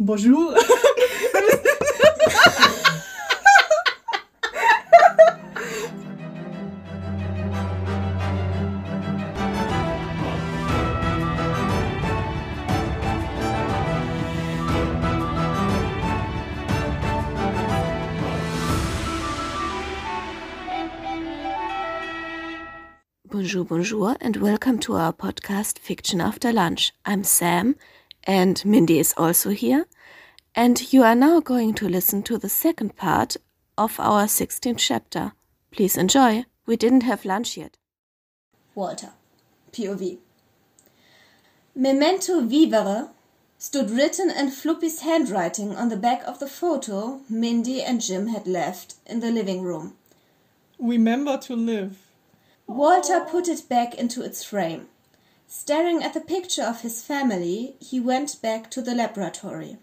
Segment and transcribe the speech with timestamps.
[0.00, 0.54] Bonjour.
[23.28, 26.92] Bonjour, bonjour, and welcome to our podcast Fiction After Lunch.
[27.04, 27.76] I'm Sam,
[28.24, 29.86] and Mindy is also here.
[30.54, 33.36] And you are now going to listen to the second part
[33.78, 35.32] of our 16th chapter.
[35.70, 36.44] Please enjoy.
[36.66, 37.76] We didn't have lunch yet.
[38.74, 39.10] Walter,
[39.72, 40.18] POV.
[41.74, 43.10] Memento vivere
[43.58, 48.46] stood written in Floppy's handwriting on the back of the photo Mindy and Jim had
[48.46, 49.94] left in the living room.
[50.78, 51.98] Remember to live.
[52.66, 54.88] Walter put it back into its frame.
[55.52, 59.78] Staring at the picture of his family, he went back to the laboratory.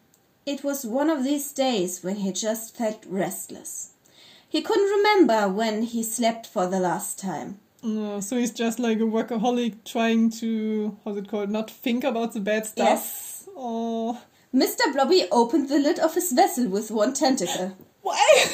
[0.45, 3.91] It was one of these days when he just felt restless.
[4.47, 7.59] He couldn't remember when he slept for the last time.
[7.83, 12.31] Uh, so he's just like a workaholic trying to, how's it called, not think about
[12.31, 12.87] the bad stuff.
[12.87, 13.49] Yes.
[13.53, 14.21] Oh.
[14.55, 14.93] Mr.
[14.93, 17.75] Blobby opened the lid of his vessel with one tentacle.
[18.03, 18.45] Why?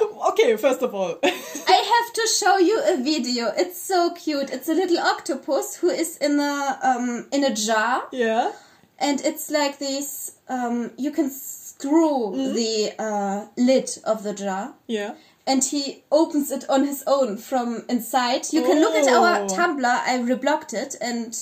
[0.30, 1.18] okay, first of all.
[1.96, 3.52] I have to show you a video.
[3.56, 4.50] It's so cute.
[4.50, 8.52] It's a little octopus who is in a um in a jar, yeah.
[8.98, 10.32] and it's like this.
[10.48, 15.14] Um, you can screw the uh, lid of the jar, Yeah.
[15.46, 18.52] and he opens it on his own from inside.
[18.52, 19.46] You can look at our Oh.
[19.46, 19.84] Tumblr.
[20.12, 21.34] I reblogged it and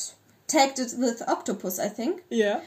[0.46, 2.60] tagged it with octopus, I think, Yeah.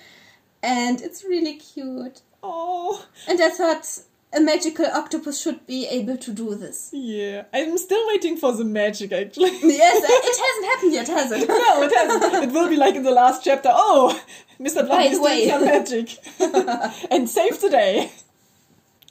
[0.62, 2.22] and it's really cute.
[2.44, 3.06] Oh.
[3.30, 4.00] And I thought
[4.34, 6.90] a magical octopus should be able to do this.
[6.94, 7.46] Yeah.
[7.54, 9.52] I'm still waiting for the magic actually.
[9.64, 11.48] Yes, uh, it hasn't happened yet, has it?
[11.48, 12.44] no, it hasn't.
[12.44, 13.70] It will be like in the last chapter.
[13.72, 14.22] Oh,
[14.60, 14.86] Mr.
[14.86, 16.18] Blobby By is doing some magic.
[17.12, 18.12] and save the day.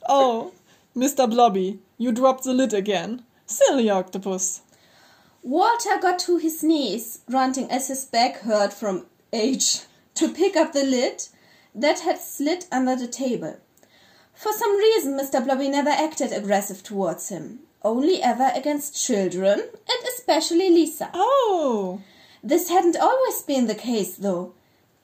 [0.07, 0.53] Oh,
[0.95, 1.29] Mr.
[1.29, 3.23] Blobby, you dropped the lid again.
[3.45, 4.61] Silly octopus.
[5.41, 9.81] Walter got to his knees, grunting as his back hurt from age,
[10.15, 11.23] to pick up the lid
[11.73, 13.57] that had slid under the table.
[14.37, 15.43] For some reason, Mr.
[15.43, 21.09] Blobby never acted aggressive towards him, only ever against children, and especially Lisa.
[21.15, 22.01] Oh.
[22.43, 24.53] This hadn't always been the case, though.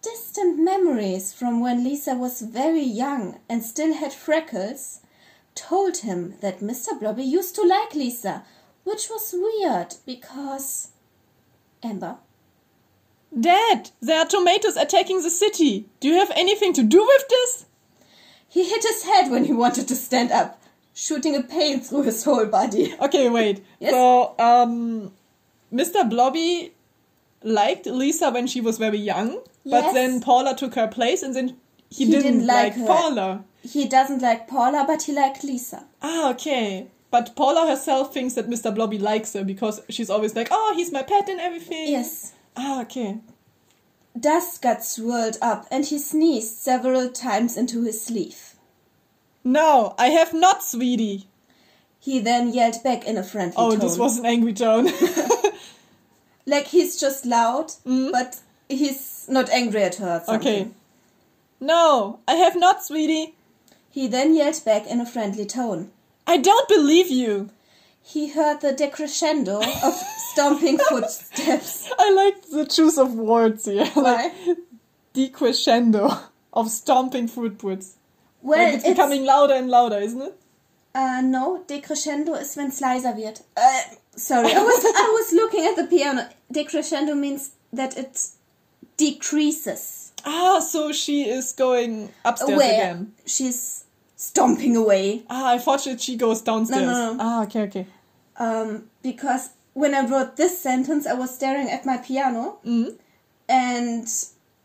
[0.04, 5.00] Distant memories from when Lisa was very young and still had freckles
[5.56, 7.00] told him that Mr.
[7.00, 8.44] Blobby used to like Lisa,
[8.84, 10.92] which was weird because.
[11.82, 12.18] Amber?
[13.38, 15.90] Dad, there are tomatoes attacking the city.
[16.00, 17.66] Do you have anything to do with this?
[18.54, 20.62] He hit his head when he wanted to stand up,
[20.94, 22.94] shooting a pain through his whole body.
[23.02, 23.64] Okay, wait.
[23.80, 23.92] Yes?
[23.92, 25.12] So, um,
[25.74, 26.08] Mr.
[26.08, 26.72] Blobby
[27.42, 29.30] liked Lisa when she was very young,
[29.66, 29.94] but Yes.
[29.94, 31.48] then Paula took her place, and then
[31.90, 32.86] he, He didn't, didn't like, like her.
[32.86, 33.44] Paula.
[33.64, 35.86] He doesn't like Paula, but he liked Lisa.
[36.02, 36.88] Ah, okay.
[37.10, 38.74] But Paula herself thinks that Mr.
[38.74, 41.88] Blobby likes her because she's always like, oh, he's my pet and everything.
[41.88, 42.34] Yes.
[42.56, 43.18] Ah, okay.
[44.20, 48.56] Dust got swirled up, and he sneezed several times into his sleeve.
[49.44, 51.28] No, I have not, sweetie.
[52.00, 53.80] He then yelled back in a friendly Oh, tone.
[53.80, 54.90] Oh, this was an angry tone.
[56.46, 58.12] like he's just loud, mm.
[58.12, 60.24] but he's not angry at her.
[60.28, 60.70] okay.
[61.60, 63.36] No, I have not, sweetie.
[63.90, 65.92] He then yelled back in a friendly tone.
[66.28, 67.50] I don't believe you.
[68.06, 71.90] He heard the decrescendo of stomping footsteps.
[71.98, 73.86] I like the choice of words here.
[73.94, 74.32] Why?
[74.46, 74.58] like
[75.14, 77.96] decrescendo of stomping footprints.
[78.42, 80.36] Well, like it's, becoming louder and louder, isn't it?
[80.94, 83.42] Uh, no, decrescendo is wenn's leiser wird.
[83.58, 83.82] Uh,
[84.16, 86.30] sorry, I was I was looking at the piano.
[86.54, 88.28] Decrescendo means that it
[88.98, 90.12] decreases.
[90.26, 93.14] Ah, so she is going upstairs Where again.
[93.26, 93.86] she's
[94.28, 95.24] stomping away.
[95.30, 96.84] Ah, I thought that she goes downstairs.
[96.84, 97.14] no, no.
[97.14, 97.18] no.
[97.20, 97.86] Ah, okay, okay.
[98.38, 102.96] Um, because when I wrote this sentence, I was staring at my piano, Mm-hmm.
[103.50, 104.08] and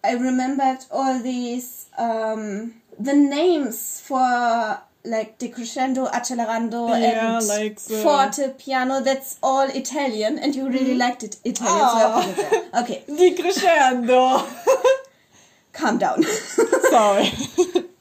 [0.05, 8.03] I remembered all these um, the names for like decrescendo, accelerando, Yeah, and like the-
[8.03, 9.01] forte, piano.
[9.01, 11.89] That's all Italian, and you really liked it Italian.
[11.97, 12.23] So Ah.
[12.23, 12.83] put it there.
[12.83, 14.23] Okay, Decrescendo.
[15.73, 16.23] calm down.
[16.91, 17.31] Sorry.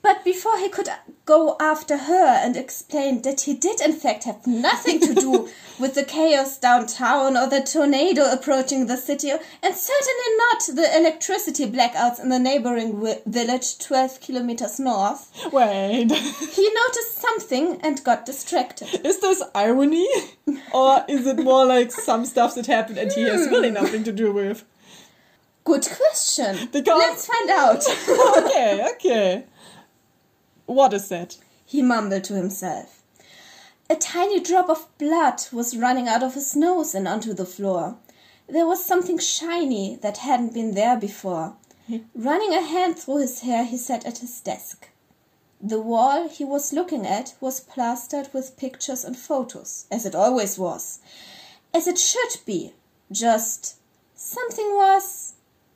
[0.08, 0.88] But before he could
[1.26, 5.50] go after her and explain that he did in fact have nothing to do
[5.80, 11.66] with the chaos downtown or the tornado approaching the city, and certainly not the electricity
[11.70, 16.10] blackouts in the neighboring wi- village 12 kilometers north, Wait.
[16.10, 19.06] he noticed something and got distracted.
[19.06, 20.08] Is this irony?
[20.74, 23.52] Or is it more like some stuff that happened and he has hmm.
[23.52, 24.64] really nothing to do with?
[25.66, 26.70] Good question.
[26.72, 27.84] Because- Let's find out.
[28.46, 29.44] okay, okay.
[30.68, 31.38] What is that?
[31.66, 33.02] he mumbled to himself.
[33.90, 37.98] A tiny drop of blood was running out of his nose and onto the floor.
[38.48, 41.56] There was something shiny that hadn't been there before.
[42.14, 44.90] Running a hand through his hair, he sat at his desk.
[45.62, 50.60] The wall he was looking at was plastered with pictures and photos, as it always
[50.60, 51.00] was.
[51.74, 52.74] As it should be.
[53.10, 53.78] Just
[54.16, 55.36] something was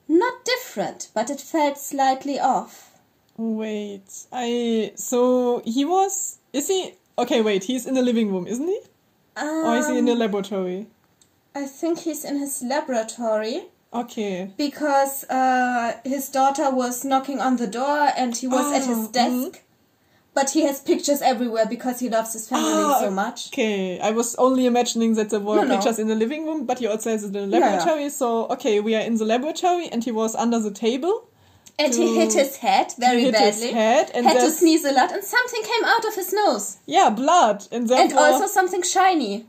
[0.09, 2.90] not different, but it felt slightly off.
[3.41, 4.91] Wait, I.
[4.95, 6.37] So he was.
[6.53, 6.93] Is he.
[7.17, 8.79] Okay, wait, he's in the living room, isn't he?
[9.37, 10.87] or is he in the Um, laboratory?
[11.55, 14.53] I think he's in his laboratory Okay.
[14.57, 19.11] because uh, his daughter was knocking on the door and he was at his Oh,
[19.11, 19.63] desk.
[20.33, 23.47] But he has pictures everywhere because he loves his family Ah, so much.
[23.49, 25.75] Okay, I was only imagining that there were No, no.
[25.75, 27.65] pictures in the living room, but he also has it in the Yeah, yeah.
[27.71, 28.09] laboratory.
[28.09, 31.27] So, okay, we are in the laboratory and he was under the table.
[31.85, 33.67] And he hit his head very hit badly.
[33.67, 36.77] his head and had to sneeze a lot and something came out of his nose.
[36.85, 37.67] Yeah, blood.
[37.71, 39.45] And And also something shiny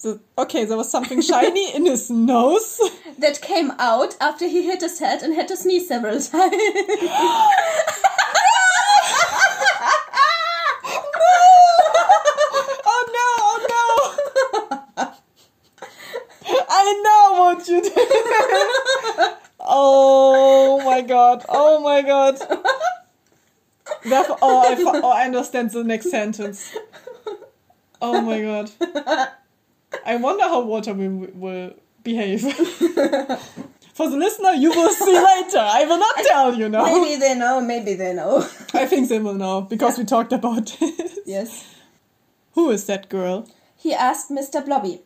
[0.00, 2.80] so, okay, there was something shiny in his nose.
[3.18, 6.30] that came out after he hit his head and had to sneeze several times.
[12.86, 13.58] oh no, oh
[14.96, 15.12] no!
[16.70, 17.92] I know what you did!
[19.60, 20.29] oh
[21.00, 22.38] my god, oh my god.
[24.04, 26.76] Therefore, oh, I, oh, I understand the next sentence.
[28.00, 28.70] Oh my god.
[30.06, 32.40] I wonder how Walter will, will behave.
[33.94, 35.58] For the listener, you will see later.
[35.58, 36.84] I will not tell you now.
[36.84, 38.38] maybe they know, maybe they know.
[38.72, 41.18] I think they will know because we talked about it.
[41.26, 41.74] yes.
[42.52, 43.48] Who is that girl?
[43.76, 44.64] he asked Mr.
[44.64, 45.00] Blobby.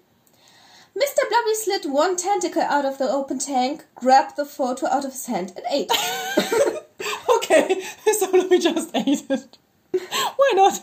[0.96, 1.28] Mr.
[1.28, 5.26] Blobby slid one tentacle out of the open tank, grabbed the photo out of his
[5.26, 5.90] hand, and ate.
[7.36, 7.82] okay,
[8.18, 9.58] so let me just ate it.
[10.36, 10.82] Why not?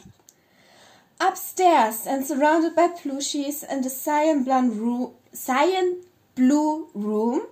[1.19, 6.01] Upstairs and surrounded by plushies and a cyan room, cyan
[6.35, 7.47] blue room,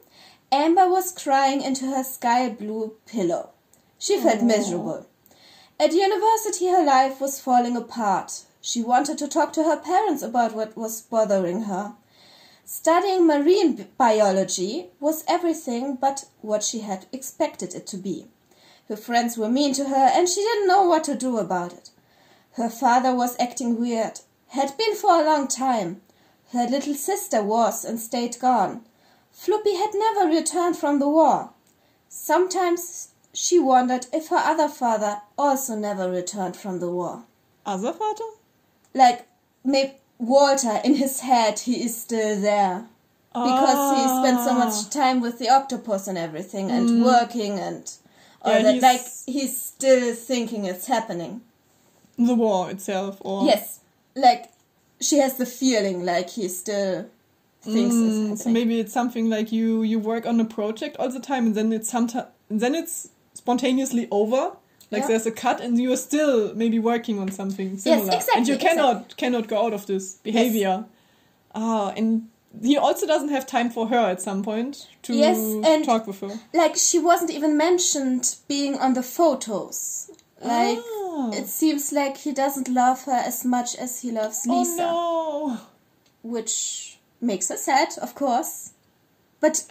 [0.51, 3.51] Amber was crying into her sky blue pillow.
[3.99, 5.05] She felt miserable.
[5.79, 8.43] At university, her life was falling apart.
[8.59, 11.93] She wanted to talk to her parents about what was bothering her.
[12.71, 18.27] Studying marine biology was everything but what she had expected it to be.
[18.87, 21.89] Her friends were mean to her and she didn't know what to do about it.
[22.51, 24.19] Her father was acting weird,
[24.49, 26.03] had been for a long time.
[26.51, 28.85] Her little sister was and stayed gone.
[29.31, 31.49] Floppy had never returned from the war.
[32.07, 37.23] Sometimes she wondered if her other father also never returned from the war.
[37.65, 38.29] Other father?
[38.93, 39.27] Like,
[39.63, 42.85] maybe Walter, in his head, he is still there.
[43.33, 47.89] Because he spent so much time with the octopus and everything and working and
[48.41, 48.73] all Yeah, that.
[48.73, 51.41] he's- Like, he's still thinking it's happening.
[52.17, 53.79] The war itself, or Yes,
[54.15, 54.49] like
[54.99, 57.05] she has the feeling like he still
[57.61, 61.09] thinks Mm, it's so maybe it's something like you you work on a project all
[61.09, 64.57] the time, and then it's sometimes then it's spontaneously over.
[64.91, 65.07] Like Yeah.
[65.09, 68.57] there's a cut, and you are still maybe working on something similar, and exactly, you
[68.57, 70.85] cannot cannot go out of this behavior.
[71.53, 72.29] Ah, and
[72.63, 76.19] he also doesn't have time for her at some point to Yes, and- talk with
[76.21, 76.39] her.
[76.53, 80.09] like she wasn't even mentioned being on the photos.
[80.41, 81.29] Like Ah.
[81.33, 85.57] it seems like he doesn't love her as much as he loves Lisa, Oh no.
[86.23, 88.71] which makes her sad, of course.
[89.39, 89.65] But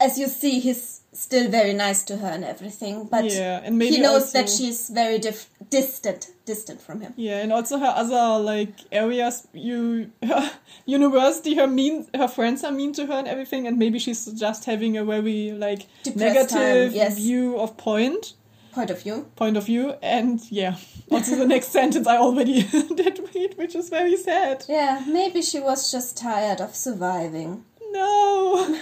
[0.00, 3.06] as you see, he's still very nice to her and everything.
[3.10, 7.12] But Yeah, and maybe he knows that she's very dif- distant, distant from him.
[7.16, 9.46] Yeah, and also her other like areas.
[9.52, 10.50] You her
[10.86, 14.64] university, her mean her friends are mean to her and everything, and maybe she's just
[14.64, 16.16] having a very like Depressed
[16.52, 17.16] negative time, yes.
[17.16, 18.34] view of point
[18.72, 19.26] Point of view.
[19.36, 20.76] point of view, and yeah.
[21.10, 22.62] Also, the next sentence I already
[22.96, 24.64] did read, which is very sad.
[24.66, 27.64] Yeah, maybe she was just tired of surviving.
[27.90, 28.78] No.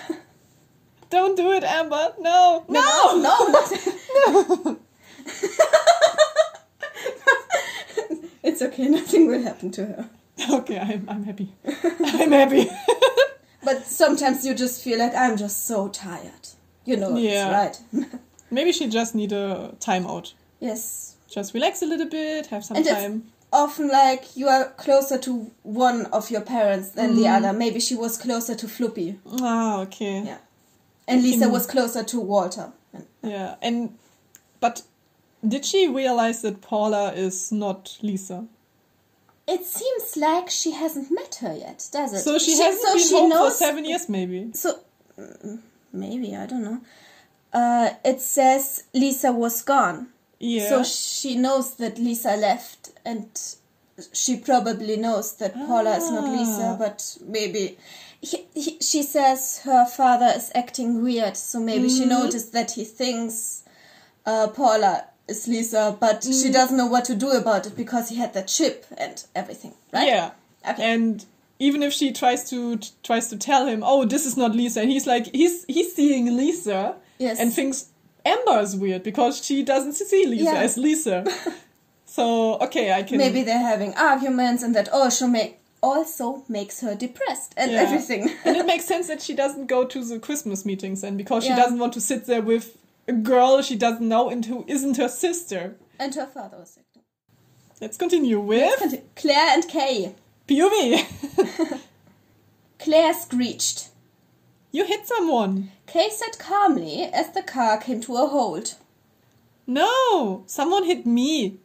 [1.11, 2.13] Don't do it, Amber.
[2.21, 2.65] No.
[2.69, 3.53] No, no,
[4.29, 4.79] No.
[8.43, 8.89] it's okay.
[8.89, 10.11] Nothing will happen to her.
[10.51, 11.53] Okay, I'm, I'm happy.
[12.05, 12.69] I'm happy.
[13.63, 16.49] But sometimes you just feel like I'm just so tired.
[16.87, 17.53] You know, Yeah.
[17.53, 17.79] right.
[18.51, 20.33] Maybe she just need a timeout.
[20.61, 21.17] yes.
[21.29, 23.13] Just relax a little bit, have some And time.
[23.15, 27.53] it's often like you are closer to one of your parents than the other.
[27.53, 29.19] Maybe she was closer to Floppy.
[29.41, 30.23] Ah, okay.
[30.25, 30.39] Yeah.
[31.11, 32.73] And Lisa was closer to Walter.
[33.23, 33.97] Yeah, and
[34.61, 34.83] but
[35.47, 38.47] did she realize that Paula is not Lisa?
[39.47, 42.21] It seems like she hasn't met her yet, does it?
[42.21, 44.51] So she, hasn't so been she home knows for seven years, maybe.
[44.55, 44.79] So
[45.19, 45.59] mm,
[45.93, 46.81] maybe I don't know.
[47.53, 50.09] uh, it says Lisa was gone.
[50.39, 50.69] Yeah.
[50.69, 53.27] So she knows that Lisa left, and
[54.13, 56.77] she probably knows that Paula is not Lisa, Ah.
[56.79, 57.77] but maybe.
[58.23, 62.09] He, he, she says her father is acting weird, so maybe she Mm-hmm.
[62.11, 63.63] noticed that he thinks
[64.27, 66.43] uh, Paula is Lisa, but Mm.
[66.43, 69.73] she doesn't know what to do about it because he had that chip and everything,
[69.93, 70.07] right?
[70.07, 70.31] Yeah.
[70.69, 70.83] Okay.
[70.93, 71.25] And
[71.59, 74.81] even if she tries to t- tries to tell him, "Oh, this is not Lisa,"
[74.83, 77.39] and he's like, he's he's seeing Lisa, Yes.
[77.41, 77.87] and thinks
[78.27, 80.61] Amber is weird because she doesn't see Lisa Yeah.
[80.61, 81.25] as Lisa.
[82.05, 86.95] so okay, I can Maybe they're having arguments, and that also make also makes her
[86.95, 87.83] depressed and Yeah.
[87.83, 88.31] everything.
[88.45, 91.51] and it makes sense that she doesn't go to the Christmas meetings then because she
[91.51, 91.57] Yeah.
[91.57, 92.77] doesn't want to sit there with
[93.09, 95.77] a girl she doesn't know and who isn't her sister.
[95.99, 97.03] and her father was acting.
[97.81, 100.15] Let's continue with Claire and Kay.
[100.49, 101.81] POV.
[102.79, 103.89] Claire screeched.
[104.73, 105.71] you hit someone.
[105.87, 108.77] Kay said calmly as the car came to a halt.
[109.67, 111.59] No, someone hit me.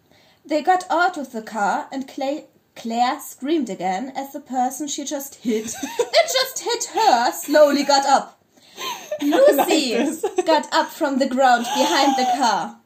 [0.45, 2.45] They got out of the car, and Clay,
[2.75, 8.05] Claire screamed again as the person she just hit, it just hit her, slowly got
[8.05, 8.41] up.
[9.22, 10.25] Lucy this.
[10.46, 12.77] got up from the ground behind the car.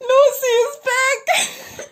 [0.00, 1.88] Lucy is back.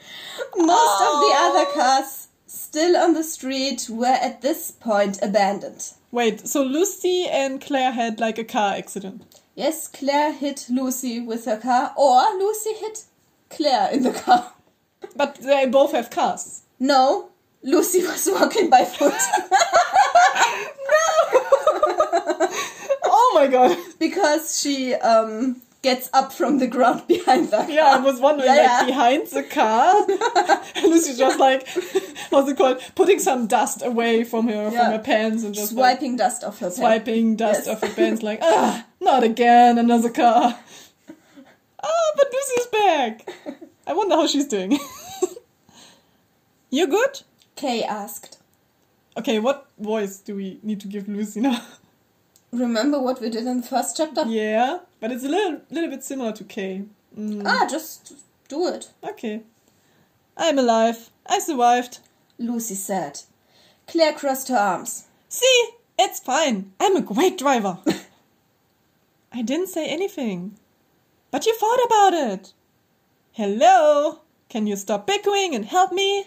[0.56, 1.52] Most of the Oh.
[1.54, 5.92] other cars still on the street were at this point abandoned.
[6.12, 9.22] Wait, so Lucy and Claire had like a car accident.
[9.54, 13.04] Yes, Claire hit Lucy with her car, or Lucy hit
[13.48, 14.52] Claire in the car.
[15.16, 16.62] But they both have cars.
[16.78, 17.30] No,
[17.62, 19.12] Lucy was walking by foot
[20.90, 22.48] no!
[23.04, 23.76] Oh my god.
[23.98, 27.70] because she um gets up from the ground behind the car.
[27.70, 28.84] Yeah, I was wondering, Yeah, like, yeah.
[28.86, 30.06] behind the car,
[30.76, 31.66] and Lucy's just like,
[32.28, 32.82] what's it called?
[32.94, 34.70] Putting some dust away from her, Yeah.
[34.70, 36.76] from her pants, and just like, dust off her pants.
[36.76, 37.68] swiping dust Yes.
[37.74, 40.58] off her pants, like, ah, not again, another car.
[41.82, 43.28] Oh, but Lucy's back.
[43.90, 44.78] I wonder how she's doing.
[46.70, 47.22] you good?
[47.56, 48.38] Kay asked,
[49.16, 51.60] Okay, what voice do we need to give Lucy now?
[52.52, 54.24] "Remember what we did in the first chapter?
[54.28, 56.84] yeah, but it's a little, little bit similar to Kay.
[57.18, 58.12] Mm, Ah, just
[58.48, 59.42] do it." okay.
[60.36, 61.10] I'm alive.
[61.26, 61.98] I survived.
[62.38, 63.22] Lucy said.
[63.88, 65.08] Claire crossed her arms.
[65.28, 66.72] See, it's fine.
[66.78, 67.78] I'm a great driver.
[69.32, 70.56] I didn't say anything.
[71.32, 72.52] But you thought about it.
[73.32, 74.18] Hello?
[74.48, 76.26] Can you stop bickering and help me?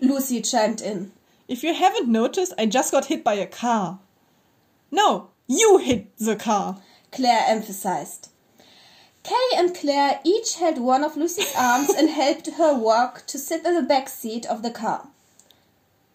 [0.00, 1.10] Lucy chimed in.
[1.48, 4.00] If you haven't noticed, I just got hit by a car.
[4.90, 6.76] No, you hit the car.
[7.10, 8.28] Claire emphasized.
[9.22, 13.64] Kay and Claire each held one of Lucy's arms and helped her walk to sit
[13.64, 15.08] in the back seat of the car.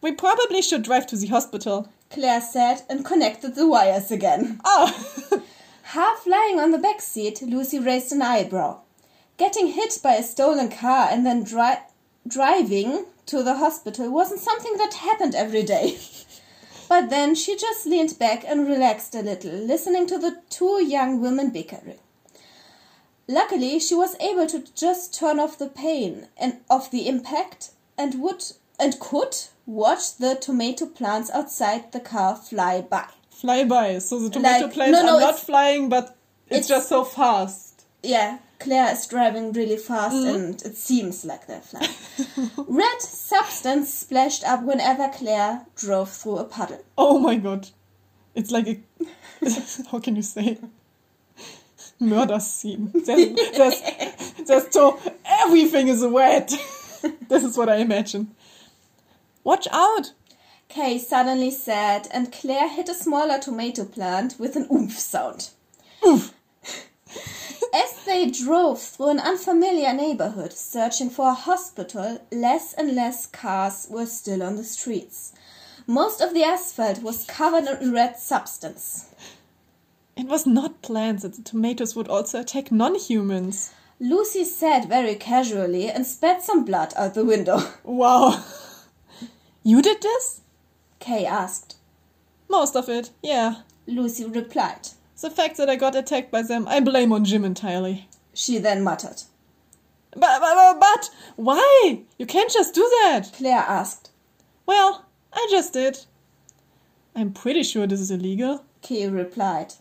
[0.01, 1.89] We probably should drive to the hospital.
[2.11, 4.61] Claire said and connected the wires again.
[4.63, 5.41] Oh,
[5.81, 8.81] Half lying on the back seat, Lucy raised an eyebrow.
[9.37, 11.83] Getting hit by a stolen car and then dri-
[12.27, 15.97] driving to the hospital wasn't something that happened every day.
[16.89, 21.19] But then she just leaned back and relaxed a little, listening to the two young
[21.19, 21.99] women bickering.
[23.27, 28.21] Luckily, she was able to just turn off the pain and of the impact and
[28.21, 28.41] would
[28.79, 33.07] and could watch the tomato plants outside the car fly by.
[33.31, 33.97] fly by.
[33.99, 36.15] So the tomato Like- plants no, no, are not flying, but
[36.47, 37.83] it's, it's- just so fast.
[38.01, 40.35] Yeah, Claire is driving really fast mm-hmm.
[40.35, 41.89] and it seems like they're flying.
[42.67, 46.83] Red substance splashed up whenever Claire drove through a puddle.
[46.97, 47.69] Oh my god.
[48.35, 48.79] It's like a.
[49.91, 50.57] how can you say?
[51.99, 52.91] Murder scene.
[52.93, 53.81] There's, there's,
[54.45, 54.99] there's so.
[55.25, 56.49] Everything is wet.
[57.27, 58.35] this is what I imagine.
[59.43, 60.11] Watch out!
[60.67, 65.49] Kay suddenly said, and Claire hit a smaller tomato plant with an oomph sound.
[66.05, 66.33] Oof.
[67.73, 73.87] As they drove through an unfamiliar neighborhood searching for a hospital, less and less cars
[73.89, 75.33] were still on the streets.
[75.85, 79.05] Most of the asphalt was covered in red substance.
[80.15, 83.71] It was not planned that the tomatoes would also attack non humans.
[83.99, 87.59] Lucy said very casually and spat some blood out the window.
[87.83, 88.43] Wow.
[89.63, 90.41] You did this?
[90.99, 91.75] Kay asked.
[92.49, 93.61] Most of it, yeah.
[93.85, 94.89] Lucy replied.
[95.19, 98.07] The fact that I got attacked by them, I blame on Jim entirely.
[98.33, 99.23] She then muttered.
[100.11, 102.01] But, but, but, why?
[102.19, 103.31] You can't just do that.
[103.33, 104.11] Claire asked.
[104.67, 105.99] Well, I just did.
[107.15, 108.63] I'm pretty sure this is illegal.
[108.83, 109.73] Kay replied.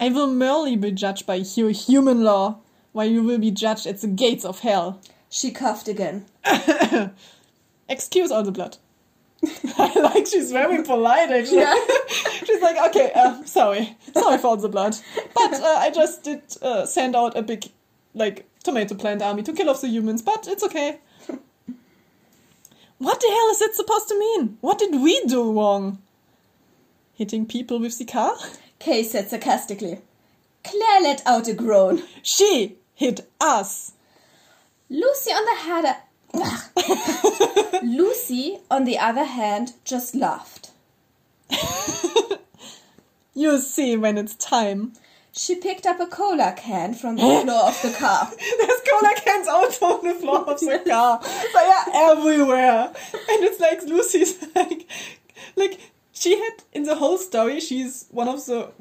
[0.00, 2.58] I will merely be judged by your human law,
[2.92, 5.00] while you will be judged at the gates of hell.
[5.30, 6.26] She coughed again.
[7.88, 8.76] Excuse all the blood.
[9.78, 11.58] I like she's very polite actually.
[11.58, 11.74] Yeah.
[12.44, 14.96] she's like, okay, uh, sorry, sorry for all the blood,
[15.34, 17.66] but uh, I just did uh, send out a big,
[18.14, 20.98] like, tomato plant army to kill off the humans, but it's okay.
[22.98, 24.58] what the hell is it supposed to mean?
[24.60, 25.98] What did we do wrong?
[27.14, 28.36] Hitting people with the car?
[28.78, 30.00] Kay said sarcastically.
[30.64, 32.02] Claire let out a groan.
[32.22, 33.92] She hit us.
[34.90, 35.98] Lucy on the other
[37.82, 40.70] Lucy, on the other hand, just laughed.
[43.38, 44.94] You see when it's time.
[45.30, 48.28] She picked up a cola can from the floor of the car.
[48.36, 51.20] There's cola cans out on the floor of the car.
[51.22, 52.92] They are everywhere.
[53.12, 54.90] And it's like Lucy's like
[55.54, 55.78] like
[56.12, 58.72] she had in the whole story she's one of the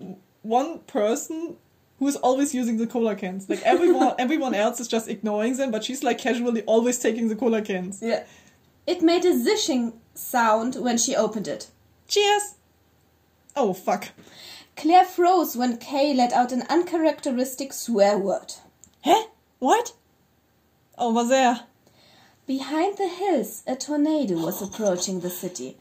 [0.41, 1.57] one person
[1.99, 3.49] who is always using the cola cans.
[3.49, 7.35] Like everyone everyone else is just ignoring them, but she's like casually always taking the
[7.35, 7.99] cola cans.
[8.01, 8.23] Yeah.
[8.85, 11.69] It made a zishing sound when she opened it.
[12.07, 12.55] Cheers!
[13.55, 14.09] Oh fuck.
[14.75, 18.53] Claire froze when Kay let out an uncharacteristic swear word.
[19.03, 19.23] Hä?
[19.59, 19.93] What?
[20.97, 21.61] Over there.
[22.45, 25.77] Behind the hills, a tornado was approaching the city.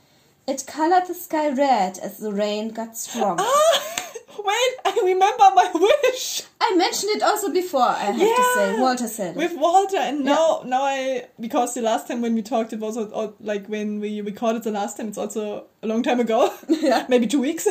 [0.49, 3.45] It colored the sky red as the rain got stronger.
[3.47, 4.06] Ah!
[4.39, 5.71] Wait, I remember my
[6.05, 6.43] wish!
[6.61, 8.81] I mentioned it also before, I have to say.
[8.81, 9.37] Walter said it.
[9.37, 12.97] with Walter, and now now I because the last time when we talked it was
[13.41, 15.09] like when we recorded the last time.
[15.09, 17.07] It's also a long time ago, Yeah.
[17.09, 17.67] maybe two weeks,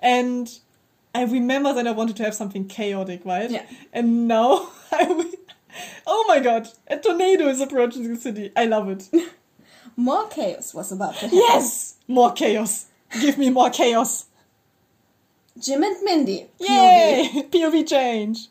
[0.00, 0.50] and
[1.14, 3.50] I remember that I wanted to have something chaotic, right?
[3.50, 3.66] Yeah.
[3.92, 5.32] And now I.
[6.06, 6.68] Oh my god!
[6.88, 8.50] A tornado is approaching the city.
[8.56, 9.08] I love it.
[9.96, 11.38] More chaos was about to happen.
[11.38, 12.86] Yes, more chaos.
[13.20, 14.26] Give me more chaos.
[15.60, 16.46] Jim and Mindy.
[16.58, 17.46] Yay!
[17.50, 18.48] POV change.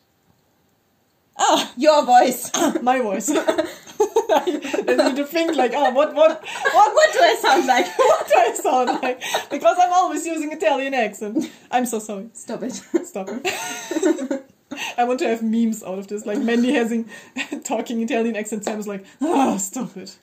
[1.38, 2.50] Ah, Your voice.
[2.54, 3.30] Ah, my voice.
[4.32, 7.86] I need to think like, oh, what, what, what, what do I sound like?
[7.98, 9.22] what do I sound like?
[9.50, 11.50] Because I'm always using Italian accent.
[11.70, 12.28] I'm so sorry.
[12.32, 12.74] Stop it.
[13.04, 13.28] Stop.
[14.96, 17.10] I want to have memes out of this, like Mandy has having
[17.64, 18.64] talking Italian accent.
[18.64, 20.16] Sam is like, oh, stop it.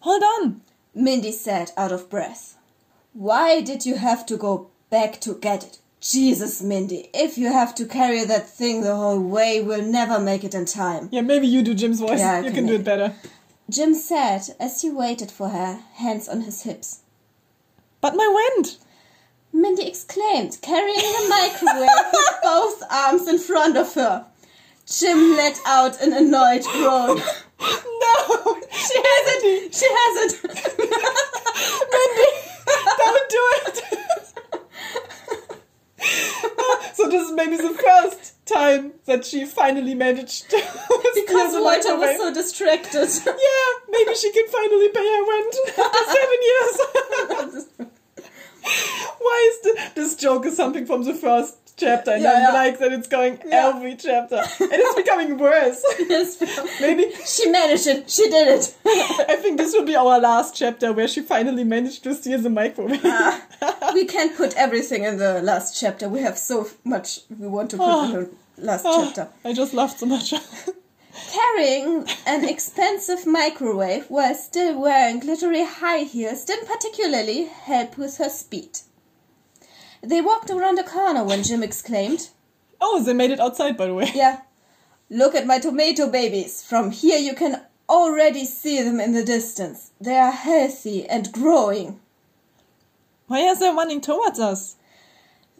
[0.00, 0.62] Hold on.
[0.94, 2.56] Mindy said, out of breath.
[3.12, 5.78] Why did you have to go back to get it?
[6.00, 10.44] Jesus, Mindy, if you have to carry that thing the whole way, we'll never make
[10.44, 11.08] it in time.
[11.12, 12.18] Yeah, maybe you do Jim's voice.
[12.18, 13.14] Yeah, you can can do it better.
[13.68, 17.00] Jim said as he waited for her, hands on his hips.
[18.00, 18.26] But my
[18.56, 18.76] wind.
[19.52, 24.26] Mindy exclaimed, carrying the microwave with both arms in front of her.
[24.86, 27.18] Jim let out an annoyed groan.
[27.18, 29.74] No, She has it!
[29.74, 30.40] She has it!
[32.98, 33.76] don't do it.
[36.94, 40.56] so this is maybe the first time that she finally managed to
[41.14, 43.08] because the Walter was so distracted.
[43.26, 47.68] Yeah, maybe she can finally pay her rent after seven years.
[49.18, 52.52] Why is the, this joke is something from the first chapter, and Yeah, I yeah.
[52.62, 53.68] like that it's going Yeah.
[53.74, 54.36] every chapter,
[54.72, 55.80] and it's becoming worse.
[56.14, 56.28] Yes.
[56.80, 58.10] maybe She managed it.
[58.10, 58.64] She did it.
[59.32, 62.50] I think this will be our last chapter where she finally managed to steal the
[62.50, 63.00] microwave.
[63.04, 63.34] Ah,
[63.94, 66.08] we can't put everything in the last chapter.
[66.08, 68.64] We have so much we want to put in the ah.
[68.70, 69.28] last Oh, chapter.
[69.44, 70.32] I just laughed so much.
[71.32, 78.28] Carrying an expensive microwave while still wearing glittery high heels didn't particularly help with her
[78.28, 78.78] speed.
[80.02, 82.30] They walked around a corner when Jim exclaimed,
[82.80, 84.10] oh, they made it outside, by the way.
[84.14, 84.40] Yeah,
[85.10, 86.62] look at my tomato babies.
[86.62, 89.90] From here you can already see them in the distance.
[90.00, 92.00] They are healthy and growing.
[93.26, 94.76] Why are they running towards us?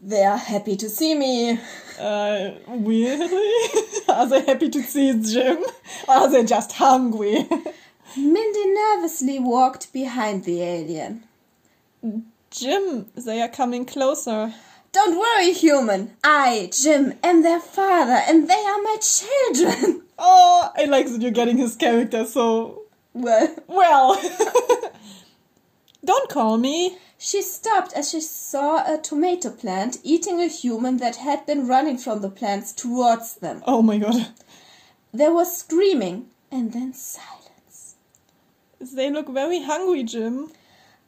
[0.03, 1.61] They are happy to see me.
[1.99, 3.53] Uh, weirdly?
[4.09, 5.63] are they happy to see Jim?
[6.09, 7.47] Or are they just hungry?
[8.17, 11.25] Mindy nervously walked behind the alien.
[12.51, 14.53] Jim, they are coming closer.
[14.93, 16.17] Don't worry, human.
[16.25, 20.03] I, Jim, am their father, and they are my children.
[20.23, 22.83] Oh, I like that you're getting his character so
[23.15, 24.21] Well, well.
[26.05, 26.99] Don't call me.
[27.17, 31.97] she stopped as she saw a tomato plant eating a human that had been running
[31.97, 33.63] from the plants towards them.
[33.67, 34.29] Oh my god.
[35.13, 37.97] There was screaming and then silence.
[38.79, 40.53] They look very hungry, Jim.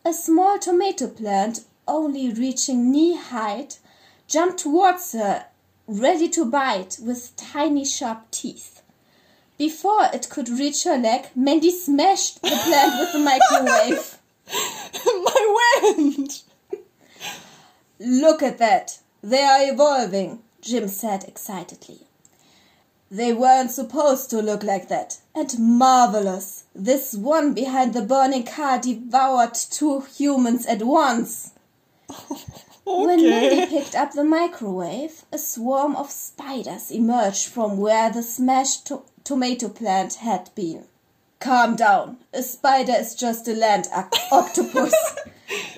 [0.04, 3.78] A small tomato plant, only reaching knee height,
[4.26, 5.46] jumped towards her,
[5.86, 8.82] ready to bite with tiny sharp teeth.
[9.58, 14.18] Before it could reach her leg, Mandy smashed the plant with the microwave.
[15.06, 16.42] my wind.
[18.00, 18.98] Look at that.
[19.22, 22.08] They are evolving, Jim said excitedly.
[23.12, 25.18] They weren't supposed to look like that.
[25.34, 26.64] And marvelous.
[26.74, 31.50] This one behind the burning car devoured two humans at once.
[32.84, 38.86] When Mindy picked up the microwave, a swarm of spiders emerged from where the smashed
[38.88, 40.86] to- tomato plant had been.
[41.38, 42.16] Calm down.
[42.32, 44.94] A spider is just a land oc- octopus.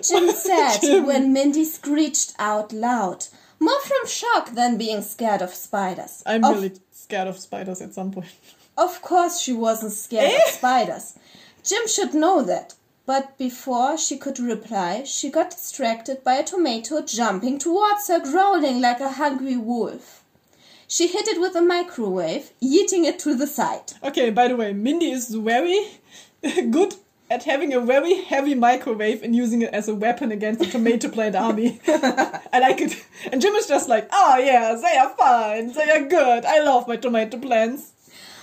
[0.02, 1.04] Jim said Jim.
[1.06, 3.26] when Mindy screeched out loud,
[3.60, 6.22] more from shock than being scared of spiders.
[6.24, 6.72] I'm of, really
[7.04, 8.26] scared of spiders at some point.
[8.78, 10.36] of course, she wasn't scared Eh?
[10.48, 11.18] of spiders.
[11.62, 12.74] Jim should know that.
[13.06, 18.80] But before she could reply, she got distracted by a tomato jumping towards her, growling
[18.80, 20.24] like a hungry wolf.
[20.88, 23.92] She hit it with a microwave, yeeting it to the side.
[24.02, 25.78] Okay, by the way, Mindy is very
[26.70, 26.94] good
[27.30, 31.08] at having a very heavy microwave and using it as a weapon against the tomato
[31.08, 31.80] plant army.
[31.86, 32.04] and
[32.52, 33.04] I like it.
[33.32, 36.44] And Jim is just like, oh yeah, they are fine, they are good.
[36.44, 37.92] I love my tomato plants.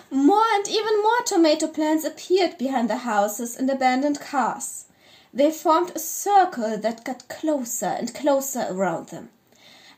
[0.09, 4.85] More and even more tomato plants appeared behind the houses and abandoned cars.
[5.33, 9.29] They formed a circle that got closer and closer around them.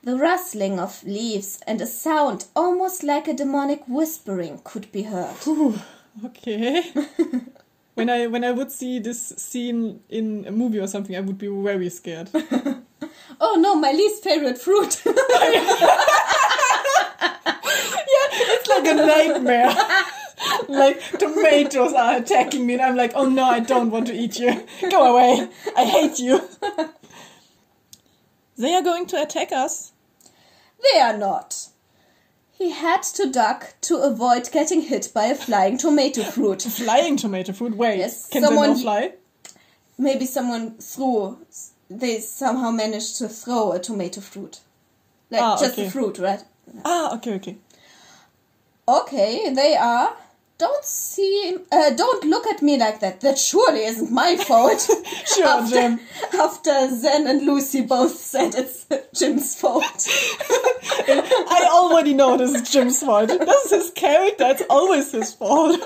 [0.03, 5.35] The rustling of leaves and a sound almost like a demonic whispering could be heard.
[5.45, 5.79] Whew,
[6.25, 6.91] okay.
[7.95, 11.37] when I when I would see this scene in a movie or something, I would
[11.37, 12.29] be very scared.
[13.41, 15.03] Oh no, my least favorite fruit.
[18.13, 19.75] Yeah, it's like a nightmare.
[20.69, 24.39] like tomatoes are attacking me, and I'm like, oh no, I don't want to eat
[24.39, 24.65] you.
[24.89, 25.49] Go away.
[25.75, 26.47] I hate you.
[28.57, 29.91] They are going to attack us.
[30.91, 31.62] they are not.
[32.63, 36.61] He had to duck to avoid getting hit by a flying tomato fruit.
[36.61, 37.75] Flying tomato fruit.
[37.75, 39.13] Wait, Yes, can someone- they not fly?
[39.97, 41.39] Maybe someone threw,
[41.89, 44.61] they somehow managed to throw a tomato fruit.
[45.29, 45.87] Like Ah, just okay.
[45.87, 46.41] a fruit, right?
[46.85, 47.57] Ah, okay, okay.
[48.87, 50.15] Okay, they are.
[50.63, 51.57] Don't see.
[51.73, 53.19] Uh, don't look at me like that.
[53.19, 54.89] That surely isn't my fault.
[55.25, 55.99] Sure, after, Jim.
[56.39, 59.83] After Zen and Lucy both said it's Jim's fault.
[61.57, 63.27] I already know this is Jim's fault.
[63.27, 64.45] This is his character.
[64.47, 65.81] It's always his fault.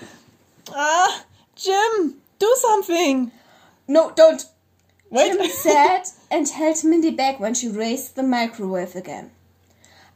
[0.74, 1.24] ah,
[1.56, 3.32] Jim, do something.
[3.86, 4.44] no, don't.
[5.08, 5.32] Wait.
[5.32, 9.30] Jim said and held Mindy back when she raised the microwave again.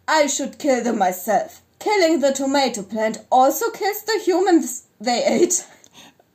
[0.07, 1.63] I should kill them myself.
[1.83, 5.67] Killing the tomato plant also kills the humans they ate.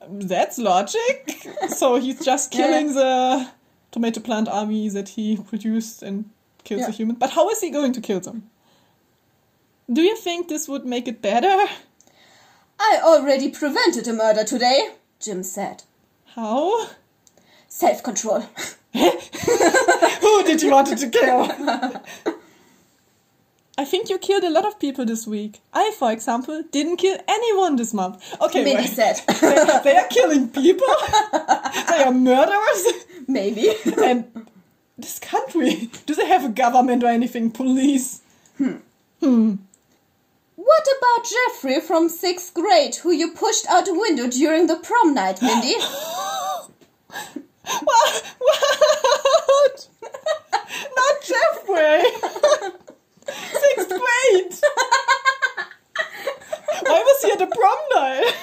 [0.10, 1.48] That's logic.
[1.70, 2.58] So he's just Yeah.
[2.66, 3.48] killing the
[3.92, 6.26] tomato plant army that he produced and
[6.64, 6.88] kills Yeah.
[6.88, 7.16] the human.
[7.16, 8.50] But how is he going to kill them?
[9.92, 11.56] Do you think this would make it better?
[12.80, 15.84] I already prevented a murder today, Jim said.
[16.36, 16.88] How?
[17.70, 18.42] Self control.
[20.22, 21.48] Who did you want to kill?
[23.80, 25.60] I think you killed a lot of people this week.
[25.72, 28.36] I, for example, didn't kill anyone this month.
[28.42, 28.90] Okay, Mindy wait.
[28.90, 29.22] said.
[29.42, 30.88] they, they are killing people?
[31.90, 32.88] they are murderers?
[33.28, 33.76] Maybe.
[34.04, 34.48] And
[34.98, 37.52] this country, do they have a government or anything?
[37.52, 38.22] Police?
[38.58, 38.78] Hmm.
[40.56, 45.14] What about Jeffrey from sixth grade, who you pushed out a window during the prom
[45.14, 45.76] night, Mindy?
[47.84, 48.24] What?
[48.40, 49.88] What?
[50.96, 52.82] Not Jeffrey.
[53.28, 54.56] Sixth grade.
[56.82, 58.34] Why was he at a prom night?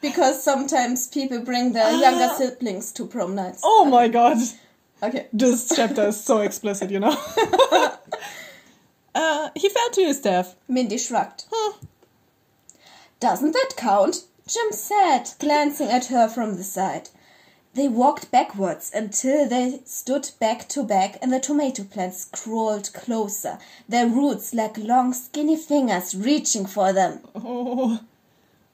[0.00, 3.60] because sometimes people bring their younger siblings to prom nights.
[3.64, 4.38] Oh my god.
[5.02, 5.26] Okay.
[5.32, 7.16] This chapter is so explicit, you know.
[9.14, 10.56] uh, he fell to his death.
[10.68, 11.44] Mindy shrugged.
[11.50, 11.78] Huh.
[13.20, 14.24] Doesn't that count?
[14.46, 17.10] Jim said, glancing at her from the side.
[17.78, 23.58] They walked backwards until they stood back to back and the tomato plants crawled closer,
[23.88, 27.20] their roots like long skinny fingers reaching for them.
[27.36, 28.00] Oh,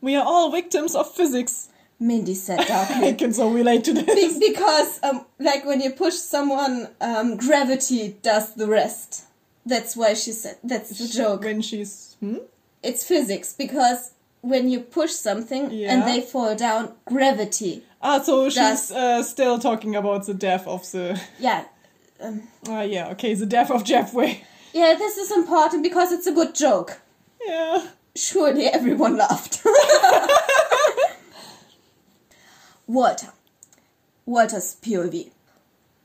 [0.01, 1.69] we are all victims of physics.
[2.01, 3.13] Mindy said I darkly.
[3.13, 4.39] can so relate to Be- this.
[4.39, 9.25] because, um, like when you push someone, um, gravity does the rest.
[9.67, 11.43] That's why she said, that's the joke.
[11.43, 12.39] When she's hmm?
[12.83, 17.83] It's physics because when you push something and they fall down, gravity.
[18.05, 21.21] Ah, so she's uh, still talking about the death of the.
[21.41, 21.65] Yeah.
[22.21, 24.45] Um, Ah, yeah, okay, the death of Jeffrey.
[24.73, 27.01] yeah, this is important because it's a good joke.
[27.45, 27.89] Yeah.
[28.17, 29.63] Surely everyone laughed.
[32.87, 33.33] Walter.
[34.27, 35.31] Walter's POV.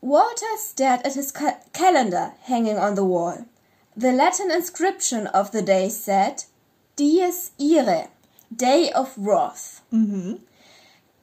[0.01, 3.45] Walter stared at his ca- calendar hanging on the wall.
[3.95, 6.43] The Latin inscription of the day said,
[6.95, 8.07] Dies irae,
[8.53, 9.81] Day of Wrath.
[9.93, 10.35] Mm-hmm.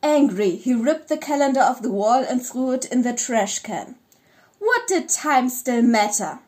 [0.09, 3.97] Angry, he ripped the calendar off the wall and threw it in the trash can.
[4.61, 6.39] What did time still matter?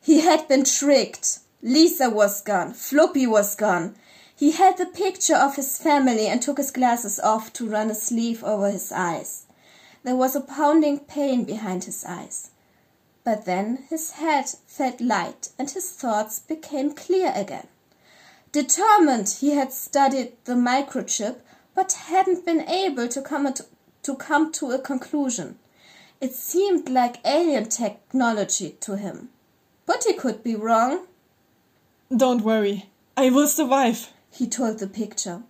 [0.00, 1.40] He had been tricked.
[1.60, 2.72] Lisa was gone.
[2.72, 3.96] Floppy was gone.
[4.36, 7.96] He had the picture of his family and took his glasses off to run a
[7.96, 9.46] sleeve over his eyes.
[10.04, 12.50] There was a pounding pain behind his eyes.
[13.24, 17.66] But then his head felt light and his thoughts became clear again.
[18.52, 21.40] Determined, he had studied the microchip
[21.80, 23.58] but hadn't been able to come, at,
[24.02, 25.58] to come to a conclusion.
[26.20, 29.30] It seemed like alien technology to him.
[29.86, 31.06] But he could be wrong,
[32.14, 34.10] Don't worry, I will survive.
[34.30, 35.42] he told the picture.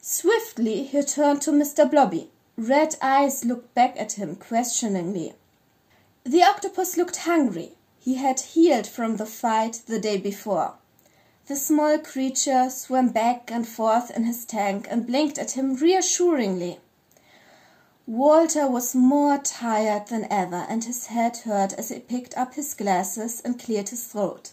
[0.00, 1.88] Swiftly he turned to Mr.
[1.88, 2.30] Blobby.
[2.56, 5.34] Red eyes looked back at him questioningly.
[6.24, 7.76] The octopus looked hungry.
[8.00, 10.74] He had healed from the fight the day before.
[11.46, 16.80] The small creature swam back and forth in his tank and blinked at him reassuringly.
[18.04, 22.74] Walter was more tired than ever, and his head hurt as he picked up his
[22.74, 24.52] glasses and cleared his throat.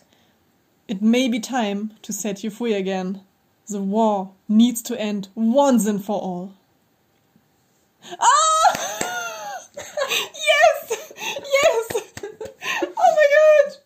[0.88, 3.22] It may be time to set you free again.
[3.68, 6.54] The war needs to end once and for all.
[8.20, 9.68] Ah!
[9.78, 11.14] yes!
[11.18, 12.04] Yes!
[12.98, 13.78] Oh my god!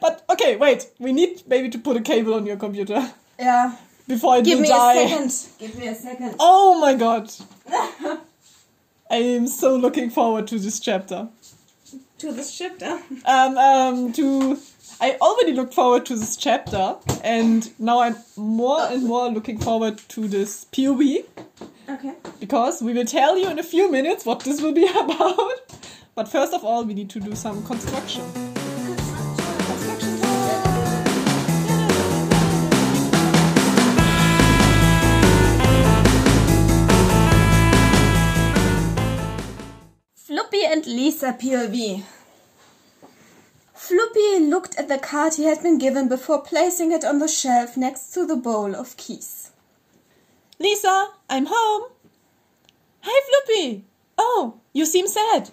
[0.00, 0.88] But okay, wait.
[0.98, 3.76] We need maybe to put a cable on your computer Yeah,
[4.08, 4.94] before it give will me die.
[4.94, 5.58] a second.
[5.58, 6.34] Give me a second.
[6.38, 7.30] Oh my god!
[9.10, 11.28] I am so looking forward to this chapter.
[12.18, 13.00] To this chapter.
[13.24, 14.58] um, um, to
[15.00, 19.98] I already looked forward to this chapter, and now I'm more and more looking forward
[20.10, 21.24] to this POV
[21.88, 22.12] Okay.
[22.38, 25.60] because we will tell you in a few minutes what this will be about.
[26.14, 28.22] But first of all, we need to do some construction.
[28.32, 28.49] Construction
[40.50, 42.02] Floppy and Lisa POV.
[43.72, 47.76] Floppy looked at the card he had been given before placing it on the shelf
[47.76, 49.52] next to the bowl of keys.
[50.58, 51.92] Lisa, I'm home.
[53.02, 53.84] Hi, Floppy.
[54.18, 55.50] Oh, you seem sad.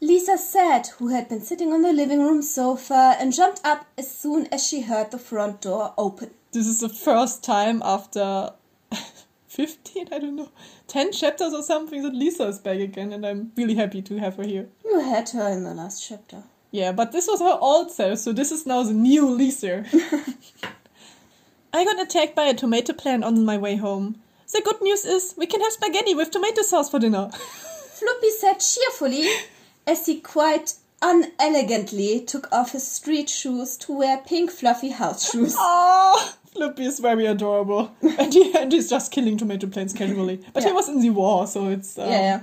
[0.00, 4.10] Lisa said, who had been sitting on the living room sofa and jumped up as
[4.10, 6.30] soon as she heard the front door open.
[6.50, 8.50] This is the first time after
[9.50, 10.48] 15, I don't know,
[10.86, 14.36] 10 chapters or something that Lisa is back again, and I'm really happy to have
[14.36, 14.68] her here.
[14.84, 16.44] You had her in the last chapter.
[16.70, 19.84] Yeah, but this was her old self, so this is now the new Lisa.
[21.72, 24.20] I got attacked by a tomato plant on my way home.
[24.52, 27.30] The good news is we can have spaghetti with tomato sauce for dinner.
[27.34, 29.28] Floppy said cheerfully
[29.84, 35.56] as he quite unelegantly took off his street shoes to wear pink fluffy house shoes.
[35.58, 40.44] Oh, Flippy is very adorable, and, he, and he's just killing tomato plants casually.
[40.52, 42.42] But he was in the war, so it's um, Yeah, yeah.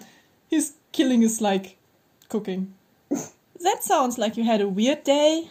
[0.50, 1.78] His killing is like
[2.30, 2.74] cooking.
[3.10, 5.50] that sounds like you had a weird day.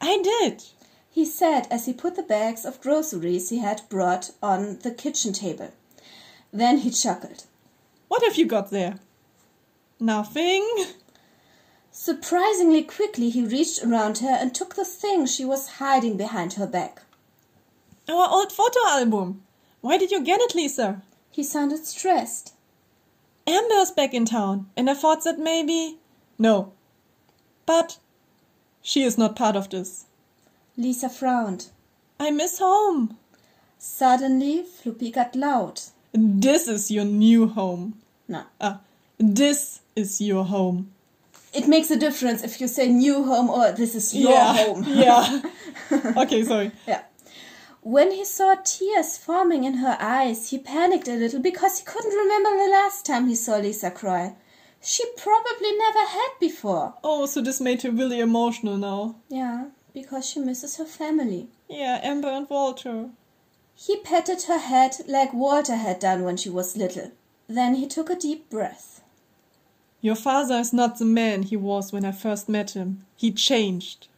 [0.00, 0.64] I did.
[1.10, 5.32] He said as he put the bags of groceries he had brought on the kitchen
[5.32, 5.72] table.
[6.52, 7.44] Then he chuckled.
[8.08, 8.98] What have you got there?
[9.98, 10.66] Nothing.
[11.90, 16.66] Surprisingly quickly, he reached around her and took the thing she was hiding behind her
[16.66, 17.02] back.
[18.10, 19.42] Our old photo album.
[19.82, 21.02] Why did you get it, Lisa?
[21.30, 22.54] He sounded stressed.
[23.46, 25.98] Amber's back in town, and I thought that maybe.
[26.38, 26.72] No.
[27.66, 27.98] But
[28.82, 30.06] she is not part of this.
[30.76, 31.68] Lisa frowned.
[32.18, 33.16] I miss home.
[33.78, 35.80] Suddenly, Floppy got loud.
[36.12, 37.94] This is your new home.
[38.26, 38.42] No.
[38.60, 38.80] Ah,
[39.18, 40.90] this is your home.
[41.52, 44.52] It makes a difference if you say new home or this is your yeah.
[44.54, 44.84] home.
[44.86, 45.42] yeah.
[46.22, 46.70] Okay, sorry.
[46.86, 47.02] Yeah.
[47.82, 52.16] When he saw tears forming in her eyes, he panicked a little because he couldn't
[52.16, 54.36] remember the last time he saw Lisa cry.
[54.82, 56.94] She probably never had before.
[57.02, 59.16] Oh, so this made her really emotional now.
[59.28, 61.48] Yeah, because she misses her family.
[61.68, 63.10] Yeah, Amber and Walter.
[63.74, 67.12] He patted her head like Walter had done when she was little.
[67.48, 69.02] Then he took a deep breath.
[70.02, 73.06] Your father is not the man he was when I first met him.
[73.16, 74.08] He changed.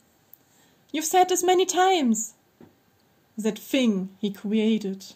[0.93, 2.35] You've said this many times.
[3.37, 5.07] That thing he created.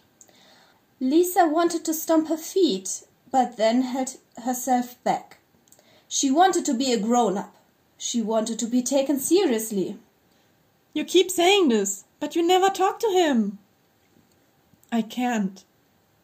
[1.00, 5.38] Lisa wanted to stomp her feet, but then held herself back.
[6.08, 7.54] She wanted to be a grown up.
[7.98, 9.98] She wanted to be taken seriously.
[10.94, 13.58] You keep saying this, but you never talk to him.
[14.90, 15.64] I can't.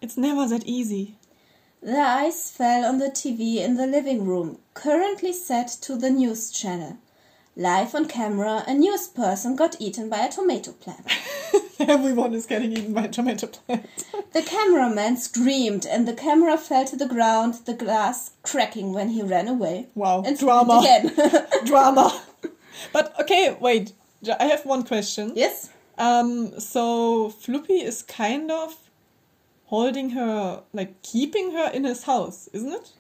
[0.01, 1.17] It's never that easy.
[1.83, 6.51] Their eyes fell on the TV in the living room, currently set to the news
[6.51, 6.99] channel.
[7.55, 11.07] Live on camera, a news person got eaten by a tomato plant.
[11.81, 13.87] Everyone is getting eaten by a tomato plant.
[14.33, 19.21] The cameraman screamed, and the camera fell to the ground, the glass cracking when he
[19.23, 19.89] ran away.
[19.95, 20.79] Wow, And drama.
[20.81, 21.13] again.
[21.67, 22.23] Drama.
[22.93, 23.93] But okay, wait.
[24.41, 25.33] I have one question.
[25.35, 25.69] Yes.
[25.99, 28.75] Um, so Floopy is kind of
[29.67, 32.93] holding her, like keeping her in his house, isn't it?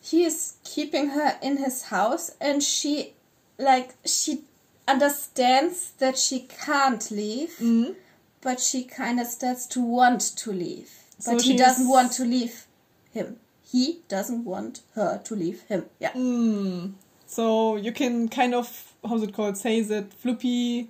[0.00, 3.14] He is keeping her in his house, and she,
[3.58, 4.42] like, she
[4.86, 7.94] understands that she can't leave, Mm.
[8.40, 10.90] but she kind of starts to want to leave.
[11.18, 12.66] So But he doesn't want to leave
[13.12, 13.38] him.
[13.70, 15.86] He doesn't want her to leave him.
[15.98, 16.12] Yeah.
[16.12, 16.92] Mm.
[17.26, 20.86] So you can kind of, how's it called, say that Floopy.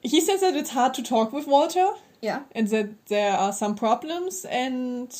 [0.00, 1.88] He says that it's hard to talk with Walter
[2.22, 2.42] Yeah.
[2.52, 5.14] and that there are some problems, and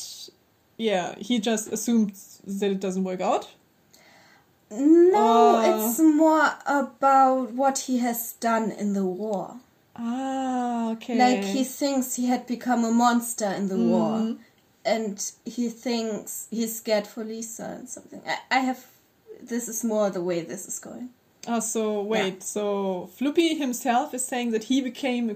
[0.77, 3.49] yeah, he just assumes that it doesn't work out.
[4.71, 5.87] No, Uh.
[5.87, 9.57] it's more about what he has done in the war.
[9.95, 11.17] Ah, okay.
[11.17, 14.37] Like he thinks he had become a monster in the war, Mhm.
[14.83, 18.21] and he thinks he's scared for Lisa and something.
[18.27, 18.85] I, I have.
[19.41, 21.09] This is more the way this is going.
[21.47, 25.35] Ah, so wait, so Floopy himself is saying that he became a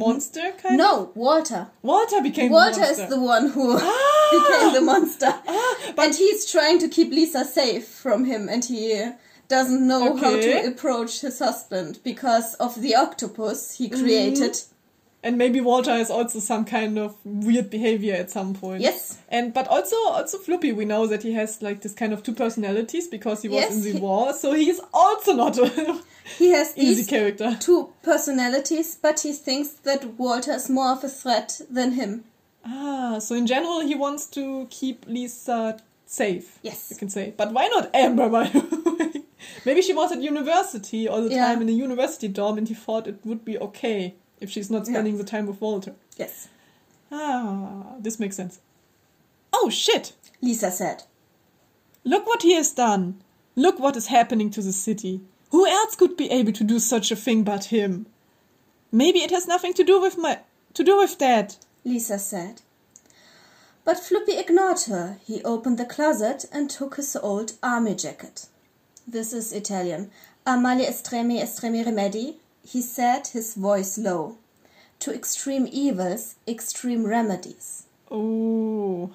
[0.00, 0.86] monster, kind of?
[0.86, 1.68] No, Walter.
[1.82, 4.28] Walter became Walter is the one who Ah!
[4.32, 8.64] became the monster, Ah, but and he's trying to keep Lisa safe from him, and
[8.64, 9.10] he
[9.48, 14.62] doesn't know how to approach his husband because of the octopus he created.
[15.22, 18.80] And maybe Walter has also some kind of weird behavior at some point.
[18.80, 19.18] Yes.
[19.28, 22.32] And but also also Floopy, we know that he has like this kind of two
[22.34, 26.00] personalities because he was Yes, in the he- war, so he is also not a
[26.38, 27.56] He has easy these character.
[27.60, 32.24] two personalities, but he thinks that Walter is more of a threat than him.
[32.64, 36.58] Ah, so in general he wants to keep Lisa safe.
[36.62, 36.88] Yes.
[36.90, 37.34] You can say.
[37.36, 39.22] But why not Amber by the way?
[39.64, 41.46] Maybe she was at university all the Yeah.
[41.46, 44.86] time in a university dorm and he thought it would be okay if she's not
[44.86, 44.92] Yeah.
[44.94, 45.94] spending the time with Walter.
[46.16, 46.48] Yes.
[47.12, 48.60] Ah, this makes sense.
[49.52, 50.12] Oh shit!
[50.40, 51.02] Lisa said.
[52.04, 53.20] Look what he has done.
[53.56, 55.20] Look what is happening to the city.
[55.50, 58.06] Who else could be able to do such a thing but him?
[58.92, 60.38] Maybe it has nothing to do with my
[60.74, 61.58] to do with that.
[61.84, 62.62] Lisa said.
[63.84, 65.18] But Floppy ignored her.
[65.26, 68.46] He opened the closet and took his old army jacket.
[69.06, 70.10] This is Italian.
[70.46, 74.36] Amali estremi estremi remedi, he said, his voice low.
[75.00, 77.84] To extreme evils, extreme remedies.
[78.10, 79.12] Oh.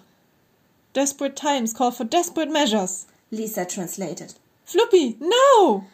[0.93, 3.05] Desperate times call for desperate measures.
[3.31, 4.33] Lisa translated.
[4.65, 5.85] Floppy, no!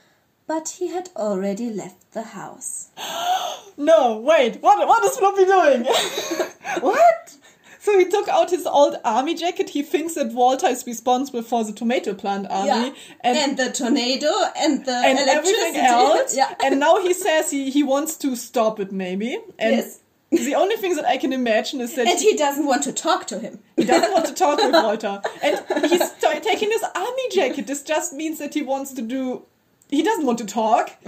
[0.47, 2.89] But he had already left the house.
[3.77, 5.85] No, wait, what what is Floppy doing?
[6.81, 7.35] what?
[7.83, 9.69] So he took out his old army jacket.
[9.71, 14.85] He thinks that Walter is responsible for the tomato plant army and, the tornado and
[14.85, 15.57] the and electricity.
[15.61, 16.37] everything else.
[16.37, 16.53] yeah.
[16.63, 19.39] And now he says he, he wants to stop it, maybe.
[19.57, 19.99] And Yes.
[20.29, 23.25] the only thing that I can imagine is that and he doesn't want to talk
[23.27, 23.57] to him.
[23.75, 25.19] he doesn't want to talk with Walter.
[25.41, 27.65] And he's t- taking his army jacket.
[27.65, 29.43] This just means that he wants to do.
[29.89, 30.91] He doesn't want to talk.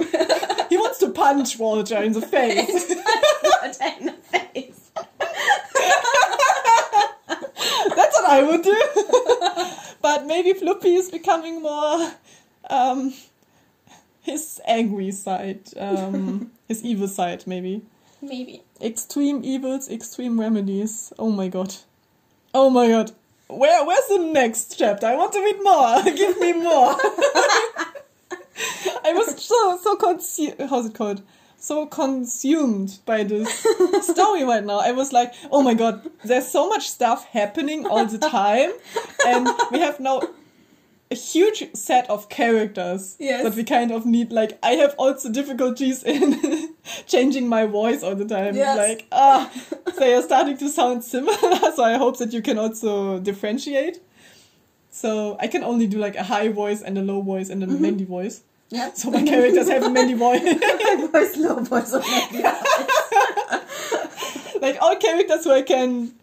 [0.69, 2.89] he wants to punch Walter in the face.
[2.89, 4.79] In the face.
[7.95, 9.95] That's what I would do.
[10.01, 12.12] but maybe Floppy is becoming more
[12.69, 13.13] um,
[14.21, 17.81] his angry side, um, his evil side, maybe.
[18.21, 18.63] Maybe.
[18.81, 21.12] Extreme evils, extreme remedies.
[21.19, 21.75] Oh my god.
[22.53, 23.12] Oh my god.
[23.47, 25.05] Where where's the next chapter?
[25.07, 26.03] I want to read more.
[26.15, 26.95] Give me more.
[29.05, 31.21] I was so so consu- how's it called?
[31.63, 33.47] So consumed by this
[34.02, 34.80] story right now.
[34.80, 38.71] I was like, oh my god, there's so much stuff happening all the time,
[39.26, 40.23] and we have now
[41.10, 43.43] a huge set of characters Yes.
[43.43, 44.34] that we kind of need.
[44.34, 46.76] Like, I have also difficulties in
[47.08, 48.58] changing my voice all the time.
[48.58, 48.78] Yes.
[48.78, 49.49] Like, ah,
[49.99, 51.38] they are starting to sound similar,
[51.78, 54.02] so I hope that you can also differentiate.
[54.91, 57.67] So I can only do like a high voice and a low voice and a
[57.67, 57.82] Mm-hmm.
[57.82, 58.41] Mandy voice.
[58.69, 58.91] Yeah.
[58.93, 60.41] So my characters have a Mandy voice.
[61.12, 61.93] voice low, voice
[64.62, 66.13] like all characters who I can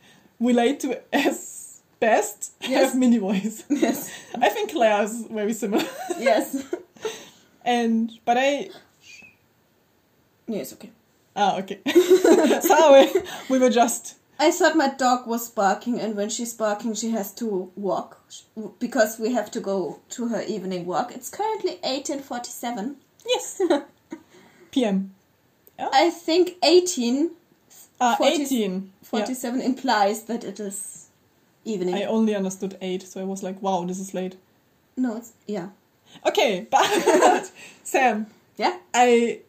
[0.40, 2.90] relate to as best Yes.
[2.90, 3.64] have Mindy voice.
[3.68, 4.10] yes.
[4.40, 5.84] I think Claire is very similar.
[6.18, 6.64] Yes.
[7.64, 8.70] And but I
[10.46, 10.90] Yes, okay.
[11.36, 11.80] ah okay.
[12.62, 13.06] Sorry,
[13.48, 17.30] we were just I thought my dog was barking, and when she's barking, she has
[17.34, 18.18] to walk
[18.78, 21.12] because we have to go to her evening walk.
[21.14, 22.96] It's currently eighteen forty-seven.
[23.26, 23.60] yes.
[24.72, 25.12] PM.
[25.78, 27.30] I think eighteen
[28.00, 28.72] Ah, 40 18.
[28.72, 28.80] Yeah.
[29.02, 31.08] forty-seven implies that it is
[31.66, 31.94] evening.
[31.94, 34.36] I only understood 8, so I was like, wow, this is late.
[34.96, 35.68] no, it's yeah,
[36.26, 37.50] Okay, but
[37.84, 38.26] Sam,
[38.56, 38.78] yeah.
[38.94, 39.40] I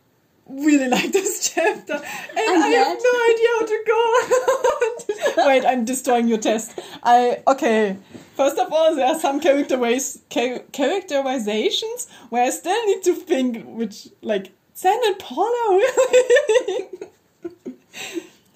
[0.59, 2.03] really like this chapter and
[2.37, 5.47] I'm I have no idea how to go.
[5.47, 6.79] Wait, I'm destroying your test.
[7.03, 7.97] I okay.
[8.35, 13.65] First of all, there are some characteriz- char- characterizations where I still need to think
[13.65, 16.89] which like San and Paula, really?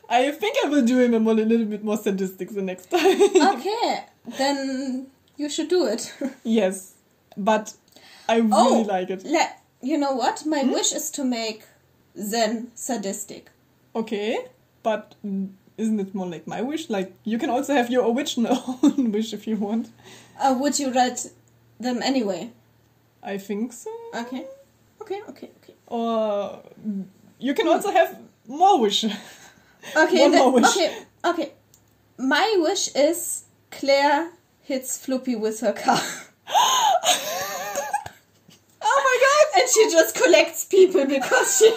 [0.09, 2.89] I think I will do him a, more, a little bit more sadistic the next
[2.91, 3.21] time.
[3.55, 4.05] Okay,
[4.37, 6.13] then you should do it.
[6.43, 6.93] yes,
[7.35, 7.73] but
[8.29, 9.23] I really oh, like it.
[9.23, 10.41] le- you know what?
[10.41, 10.49] Hmm?
[10.49, 11.63] My wish is to make
[12.20, 13.49] Zen sadistic.
[13.95, 14.38] Okay,
[14.84, 15.16] but
[15.78, 16.89] isn't it more like my wish?
[16.89, 19.89] Like you can also have your original wish if you want.
[20.39, 21.28] Uh, would you write
[21.80, 22.51] them anyway?
[23.24, 23.89] I think so.
[24.13, 24.45] Okay.
[25.01, 25.74] Okay, okay, okay.
[25.88, 26.61] Or
[27.39, 29.05] you can also have more wish.
[29.95, 30.66] Okay, One then- more wish.
[30.76, 31.51] okay, okay.
[32.18, 34.32] My wish is Claire
[34.63, 35.99] hits Floppy with her car.
[39.66, 41.76] oh and she just collects people because she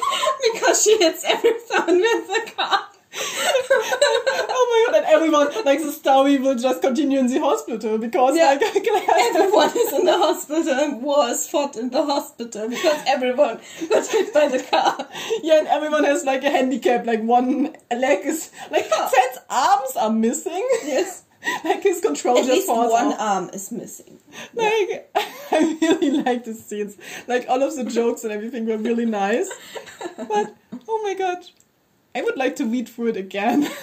[0.53, 2.81] because she hits everyone with the car.
[3.21, 4.99] oh my god!
[4.99, 8.59] And everyone, like the story, will just continue in the hospital because Yeah.
[8.61, 8.63] like.
[9.39, 14.07] Everyone is in the hospital and war is fought in the hospital because everyone got
[14.07, 15.09] hit by the car.
[15.43, 17.07] Yeah, and everyone has like a handicap.
[17.07, 19.11] Like one leg is like oh.
[19.13, 20.67] Sen's arms are missing.
[20.85, 21.25] Yes.
[21.65, 23.21] like his control At just least falls one off.
[23.21, 24.19] arm is missing.
[24.55, 25.11] Like
[25.53, 26.97] I really like the scenes.
[27.27, 29.49] Like all of the jokes and everything were really nice.
[30.17, 30.55] But
[30.89, 31.39] oh my god.
[32.15, 33.69] I would like to read through it again.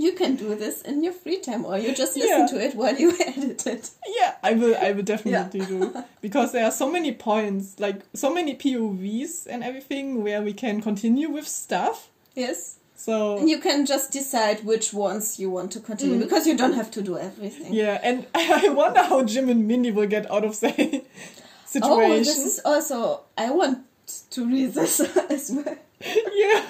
[0.00, 2.46] You can do this in your free time or you just listen Yeah.
[2.46, 3.90] to it while you edit it.
[4.06, 5.92] yeah, I will I will definitely do.
[6.20, 10.80] Because there are so many points, like so many POVs and everything where we can
[10.80, 12.10] continue with stuff.
[12.36, 12.76] Yes.
[13.00, 16.90] So you can just decide which ones you want to continue because you don't have
[16.90, 17.70] to do everything.
[17.72, 17.76] Mm.
[17.76, 21.04] yeah, and I wonder how Jim and Mindy will get out of the
[21.64, 22.10] situation.
[22.10, 23.20] Oh, this is also.
[23.38, 23.84] I want
[24.30, 24.98] to read this
[25.30, 25.76] as well.
[26.34, 26.66] yeah.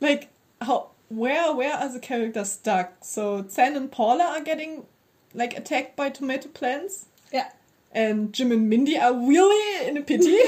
[0.00, 3.04] like how where where are the characters stuck?
[3.04, 4.84] So San and Paula are getting
[5.32, 7.50] like attacked by tomato plants Yeah.
[7.92, 10.38] and Jim and Mindy are really in a pity.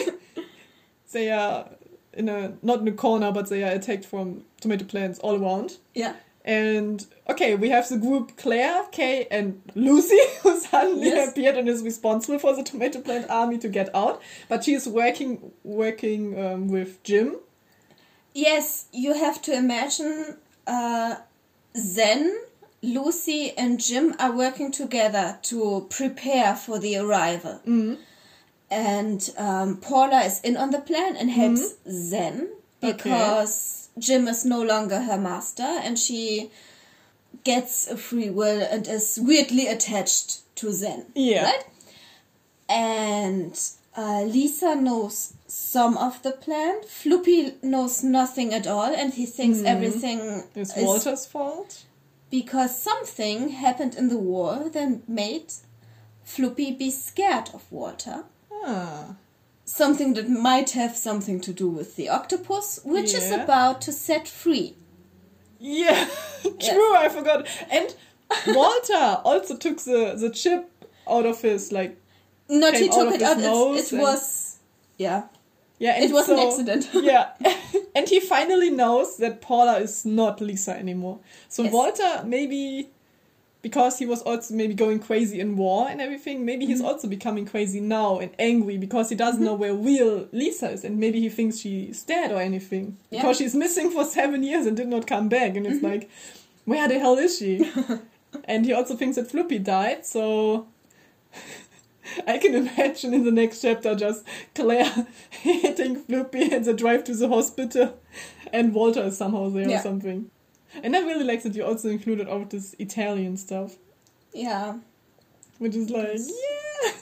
[1.13, 1.69] they are
[2.17, 5.79] in a not in a corner but they are attacked from tomato plants all around.
[5.95, 6.15] Yeah.
[6.45, 11.31] And okay, we have the group Claire, Kay, and Lucy, who suddenly Yes.
[11.31, 14.23] appeared and is responsible for the tomato plant army to get out.
[14.49, 17.37] But she is working working um, with Jim.
[18.33, 20.37] Yes, you have to imagine
[20.67, 21.17] uh,
[21.77, 22.37] Zen,
[22.83, 27.61] Lucy, and Jim are working together to prepare for the arrival.
[28.71, 32.49] And um, Paula is in on the plan and helps Zen
[32.81, 36.51] because Jim is no longer her master and she
[37.45, 41.07] gets a free will and is weirdly attached to Zen.
[41.15, 41.45] Yeah.
[41.45, 41.65] Right?
[42.69, 43.59] And
[43.97, 46.81] uh, Lisa knows some of the plan.
[46.83, 51.85] Floopy knows nothing at all, and he thinks everything is Walter's fault.
[52.31, 55.53] because something happened in the war that made
[56.27, 58.25] Floopy be scared of Walter.
[58.67, 59.15] Ah.
[59.65, 64.29] Something that might have something to do with the octopus, which is about to set
[64.29, 64.77] free.
[65.59, 66.09] Yeah,
[66.43, 66.95] true.
[66.97, 67.49] I forgot.
[67.71, 67.95] And
[68.49, 70.71] Walter also took the the chip
[71.09, 71.97] out of his like
[72.49, 73.39] Not he took it out.
[73.39, 74.59] It was
[74.99, 75.25] yeah.
[75.79, 75.95] yeah.
[75.97, 76.89] And It was an accident.
[76.95, 77.31] yeah,
[77.95, 81.19] and he finally knows that Paula is not Lisa anymore.
[81.49, 81.73] So Yes.
[81.73, 82.91] Walter maybe
[83.63, 86.45] because he was also maybe going crazy in war and everything.
[86.45, 86.87] Maybe he's Mm-hmm.
[86.87, 90.99] also becoming crazy now and angry because he doesn't know where real Lisa is, and
[90.99, 93.19] maybe he thinks she's dead or anything Yeah.
[93.21, 93.27] Mm-hmm.
[93.29, 95.57] because she's missing for seven years and did not come back.
[95.57, 96.09] And it's like,
[96.65, 97.71] where the hell is she?
[98.45, 100.07] and he also thinks that Floppy died.
[100.07, 100.67] So
[102.27, 107.15] I can imagine in the next chapter just Claire hitting Floopy and the drive to
[107.17, 107.99] the hospital,
[108.53, 109.81] and Walter is somehow there Yeah.
[109.81, 110.31] or something.
[110.83, 113.77] And I really like that you also included all of this Italian stuff,
[114.33, 114.79] Yeah.
[115.59, 116.93] which is like, yeah.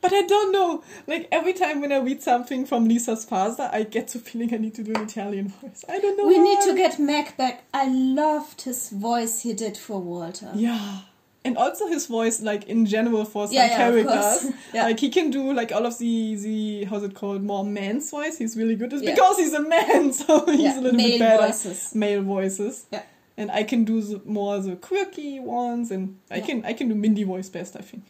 [0.00, 0.84] But I don't know.
[1.06, 4.58] Like every time when I read something from Lisa's father, I get the feeling I
[4.58, 5.84] need to do an Italian voice.
[5.88, 6.26] I don't know.
[6.26, 7.64] We need to get Mac back.
[7.74, 10.52] I loved his voice he did for Walter.
[10.54, 11.00] Yeah.
[11.46, 14.52] And also his voice, like in general, for some Yeah, yeah, characters.
[14.74, 14.84] Yeah.
[14.84, 18.36] like he can do like all of the the how's it called more man's voice.
[18.38, 18.90] He's really good.
[18.90, 21.46] Because he's a man, so he's a little male bit better.
[21.46, 21.94] voices.
[21.94, 22.86] Male voices.
[22.92, 23.02] Yeah.
[23.38, 26.94] And I can do the, more the quirky ones, and I can I can do
[26.94, 27.76] Mindy voice best.
[27.76, 28.04] I think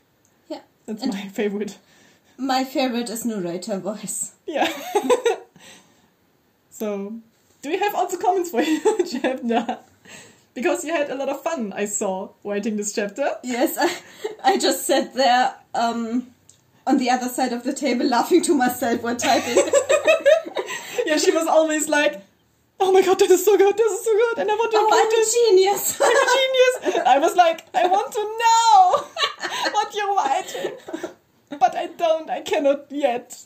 [0.49, 0.61] Yeah.
[0.87, 1.79] that's And- my favorite.
[2.39, 4.33] My favorite is narrator voice.
[4.47, 4.69] Yeah.
[6.71, 7.15] so,
[7.63, 9.79] do we have also comments for your chapter?
[10.57, 13.29] Because you had a lot of fun, I saw, writing this chapter.
[13.45, 16.29] Yes, I, I just sat there um,
[16.87, 19.63] on the other side of the table laughing to myself while typing.
[21.07, 22.21] Yeah, she was always like,
[22.81, 24.79] "Oh my god, this is so good, this is so good," and I want to
[24.81, 26.01] oh, I'm a genius.
[26.01, 27.07] I'm a genius.
[27.07, 30.73] I was like, I want to know what you're writing,
[31.61, 32.29] but I don't.
[32.29, 33.41] I cannot yet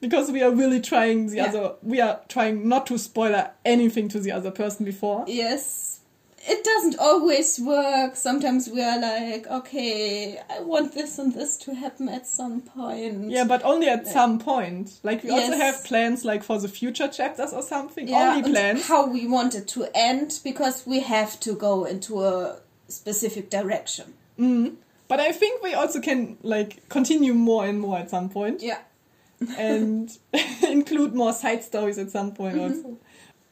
[0.00, 1.44] because we are really trying the Yeah.
[1.46, 1.74] other.
[1.82, 5.24] We are trying not to spoiler anything to the other person before.
[5.28, 6.00] Yes.
[6.44, 8.16] It doesn't always work.
[8.16, 13.30] Sometimes we are like, okay, I want this and this to happen at some point.
[13.30, 14.98] Yeah, but only at some point.
[15.04, 18.08] Like we also have plans, like for the future chapters or something.
[18.08, 18.88] Yeah, only plans.
[18.88, 22.56] how we want it to end because we have to go into a
[22.88, 24.14] specific direction.
[25.08, 28.78] But I think we also can like continue more and more at some point, Yeah.
[29.58, 30.10] and
[30.68, 32.76] include more side stories at some point Mm-hmm.
[32.86, 32.98] also.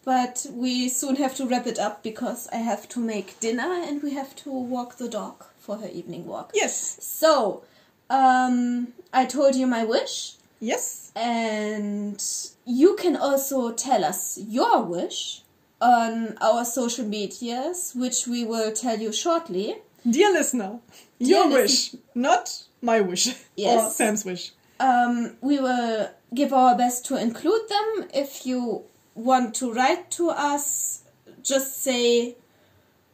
[0.04, 4.02] But we soon have to wrap it up because I have to make dinner and
[4.02, 6.52] we have to walk the dog for her evening walk.
[6.54, 7.62] Yes, So,
[8.08, 12.22] um, I told you my wish, yes, and
[12.64, 15.42] you can also tell us your wish
[15.80, 19.76] on our social medias, which we will tell you shortly.
[20.08, 20.80] dear listener,
[21.18, 23.28] Dear your listen- wish, not my wish
[23.58, 24.52] or Sam's wish.
[24.80, 28.08] Um, we will give our best to include them.
[28.14, 28.84] If you
[29.20, 31.02] want to write to us,
[31.42, 32.36] just say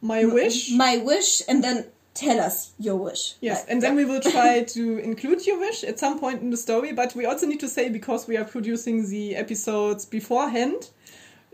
[0.01, 0.71] My wish.
[0.71, 3.35] my wish and then tell us your wish.
[3.41, 6.49] Yes, Like, and then we will try to include your wish at some point in
[6.49, 10.89] the story, but we also need to say because we are producing the episodes beforehand,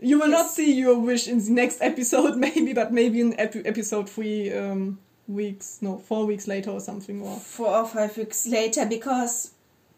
[0.00, 3.64] you will not see your wish in the next episode, maybe, but maybe in epi-
[3.66, 4.98] episode three um,
[5.28, 7.22] weeks, no, four weeks later or something.
[7.22, 9.52] Or four or five weeks later because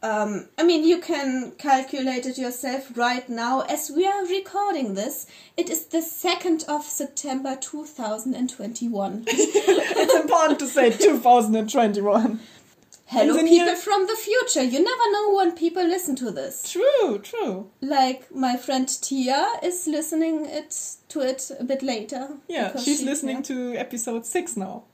[0.06, 5.26] um, I mean you can calculate it yourself right now as we are recording this.
[5.56, 9.24] It is the second of September two thousand and twenty-one.
[9.28, 12.40] it's important to say 2021.
[13.08, 14.64] Hello, people here- from the future.
[14.64, 16.72] You never know when people listen to this.
[16.72, 17.70] True, true.
[17.80, 22.28] Like my friend Tia is listening it to it a bit later.
[22.48, 23.42] Yeah, she's she- listening yeah.
[23.42, 24.84] to episode six now.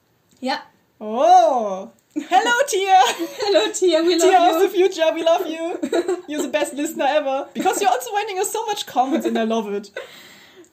[0.41, 0.61] Yeah.
[1.01, 2.99] Oh, hello, Tia.
[3.41, 4.03] Hello, Tia.
[4.03, 4.55] We love Tia you.
[4.57, 5.79] of the future, we love you.
[6.29, 7.49] You're the best listener ever.
[7.55, 9.91] Because you're also writing us so much comments and I love it.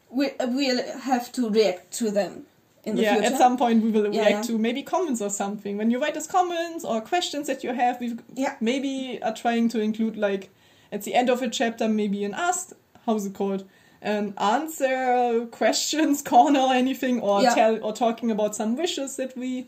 [0.10, 2.46] we uh, we'll have to react to them
[2.84, 3.34] in the yeah, future.
[3.34, 4.42] at some point we will Yeah, react yeah.
[4.56, 5.78] to maybe comments or something.
[5.78, 8.56] When you write us comments or questions that you have, we Yeah.
[8.60, 10.50] maybe are trying to include like
[10.92, 12.72] at the end of a chapter maybe an ask
[13.06, 13.64] how's it called?
[14.02, 17.54] An answer questions corner or anything or Yeah.
[17.56, 19.68] tell or talking about some wishes that we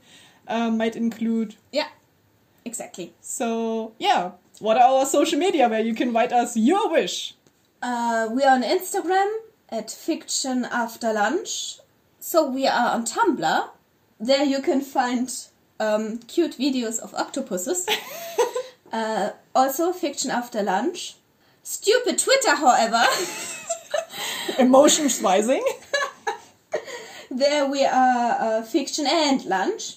[0.52, 1.56] um, might include.
[1.72, 1.88] Yeah,
[2.66, 3.14] exactly.
[3.22, 4.32] So yeah.
[4.62, 7.34] What are our social media where you can write us your wish?
[7.82, 9.28] Uh, we are on Instagram
[9.70, 11.80] at Fiction After Lunch.
[12.20, 13.70] So we are on Tumblr.
[14.20, 15.34] There you can find
[15.80, 17.88] um, cute videos of octopuses.
[18.94, 21.16] uh, also Fiction After Lunch.
[21.64, 23.04] Stupid Twitter, however.
[24.60, 25.64] Emotion Schweising.
[27.32, 29.96] there we are uh, Fiction and Lunch.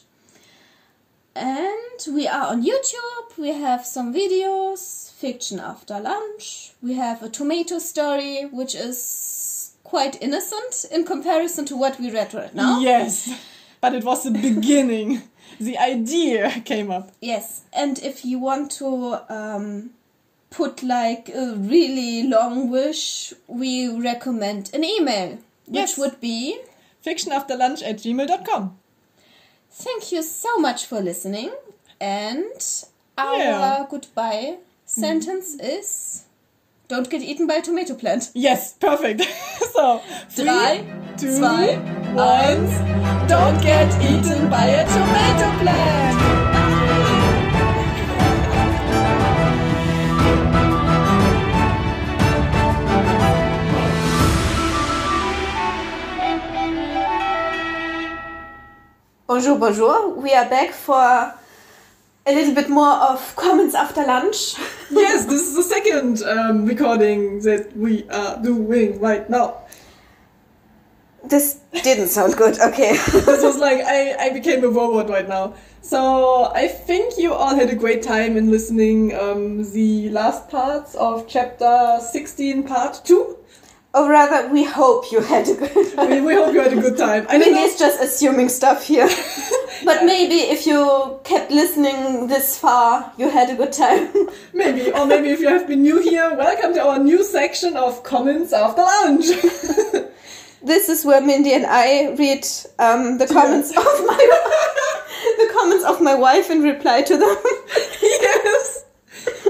[1.36, 3.36] And we are on YouTube.
[3.38, 5.10] We have some videos.
[5.12, 6.72] Fiction After Lunch.
[6.82, 12.34] We have a tomato story, which is quite innocent in comparison to what we read
[12.34, 12.80] right now.
[12.80, 13.30] Yes.
[13.80, 15.22] But it was the beginning.
[15.60, 17.12] the idea came up.
[17.20, 19.90] Yes, and if you want to um,
[20.50, 25.98] put like a really long wish, we recommend an email, which Yes.
[25.98, 26.58] would be
[27.04, 28.76] fictionafterlunch at gmail.com.
[29.74, 31.50] thank you so much for listening,
[32.00, 32.84] and
[33.18, 33.86] our Yeah.
[33.90, 36.24] goodbye sentence is
[36.88, 38.30] don't get eaten by a tomato plant.
[38.34, 39.22] Yes, perfect.
[39.72, 40.00] so,
[40.30, 40.84] three, Drei,
[41.16, 41.76] two, zwei,
[42.14, 42.66] one.
[43.26, 46.43] Don't get eaten by a tomato plant.
[59.26, 60.10] Bonjour, bonjour.
[60.16, 61.34] We are back for a
[62.26, 64.54] little bit more of comments after lunch.
[64.90, 69.62] yes, this is the second um, recording that we are doing right now.
[71.24, 72.60] This didn't sound good.
[72.60, 72.92] Okay.
[73.12, 75.54] this was like I, I became a robot right now.
[75.80, 80.94] So I think you all had a great time in listening um, the last parts
[80.96, 83.38] of chapter 16 part 2.
[83.94, 86.98] Or rather, we hope you had a good We, we hope you had a good
[86.98, 87.26] time.
[87.28, 89.08] I don't just assuming stuff here.
[89.84, 94.12] but maybe if you kept listening this far, you had a good time.
[94.52, 98.04] Maybe, or maybe if you have been new here, welcome to our new section of
[98.04, 99.26] comments after lunch.
[100.62, 102.46] this is where Mindy and I read
[102.78, 104.22] um, the comments of my
[105.38, 107.36] the comments of my wife and reply to them.
[108.02, 108.84] yes,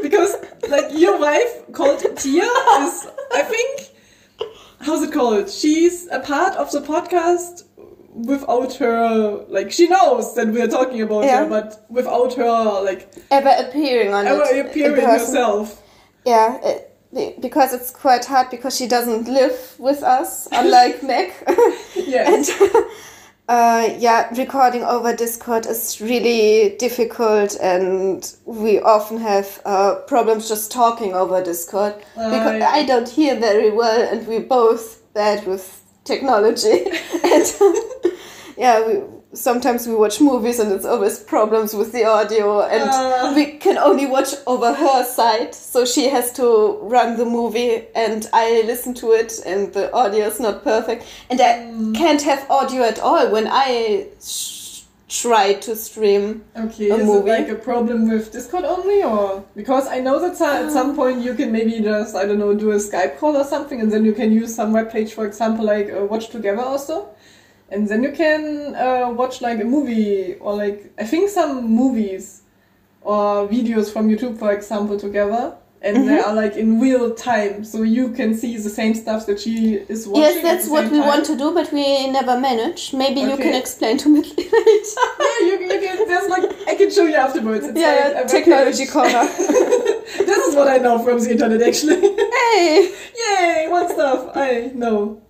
[0.03, 0.37] because
[0.69, 3.94] like your wife called Tia is, I think,
[4.81, 5.51] how's it called?
[5.51, 7.65] She's a part of the podcast
[8.15, 11.45] without her, like she knows that we're talking about Yeah.
[11.45, 14.57] her, but without her, like Ever appearing on ever it.
[14.57, 15.83] in appearing herself.
[16.25, 16.59] Yeah,
[17.13, 21.33] be- because it's quite hard because she doesn't live with us, unlike Meg.
[21.97, 22.51] Yes.
[22.61, 22.75] And
[23.49, 30.73] uh, yeah, recording over Discord is really difficult, and we often have uh, problems just
[30.73, 32.71] talking over Discord because yeah.
[32.71, 36.87] I don't hear very well, and we're both bad with technology.
[37.25, 37.55] and
[38.57, 39.03] yeah, we,
[39.35, 43.33] sometimes we watch movies, and it's always problems with the audio, and Ah.
[43.35, 48.29] we can only watch over her side, so she has to run the movie, and
[48.33, 51.53] I listen to it, and the audio is not perfect, and I
[51.99, 54.63] can't have audio at all when I sh-
[55.09, 56.43] try to stream.
[56.57, 57.31] Okay, a is movie.
[57.31, 61.21] it like a problem with Discord only, or because I know that at some point
[61.23, 64.05] you can maybe just I don't know do a Skype call or something, and then
[64.05, 67.09] you can use some web page, for example, like uh, Watch Together also,
[67.75, 72.43] and then you can uh, watch like a movie or like I think some movies
[73.03, 75.57] or videos from YouTube, for example, together.
[75.83, 76.31] And they Mm-hmm.
[76.31, 80.09] are like in real time, so you can see the same stuff that she is
[80.09, 80.23] watching.
[80.23, 81.07] Yes, at that's what we time.
[81.09, 82.95] want to do, but we never manage.
[82.95, 84.47] Maybe you can explain to me later.
[85.21, 86.09] Yeah, you, you can.
[86.09, 87.67] There's like I can show you afterwards.
[87.67, 89.25] It's Yeah, like yeah, technology corner.
[90.31, 92.01] this is what I know from the internet, actually.
[92.01, 93.67] hey, Yay!
[93.69, 95.21] One stuff I know.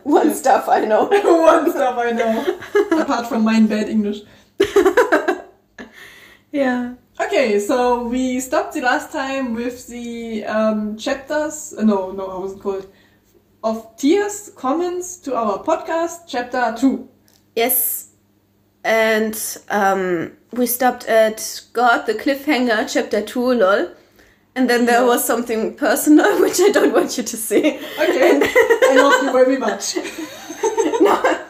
[0.04, 1.06] one stuff I know.
[1.08, 2.58] One stuff I know.
[3.02, 4.20] Apart from my bad English.
[6.50, 6.94] Yeah.
[7.20, 11.74] Okay, so we stopped the last time with the um, chapters.
[11.76, 12.86] Uh, no, no, how was it called?
[13.62, 17.08] Of tears, comments to our podcast, chapter two.
[17.54, 18.10] Yes.
[18.84, 19.36] And
[19.68, 23.90] um, we stopped at God, the cliffhanger, chapter 2, lol.
[24.58, 27.78] And then there was something personal, which I don't want you to see.
[28.04, 28.40] Okay,
[28.90, 29.94] I love you very much.
[31.00, 31.44] no.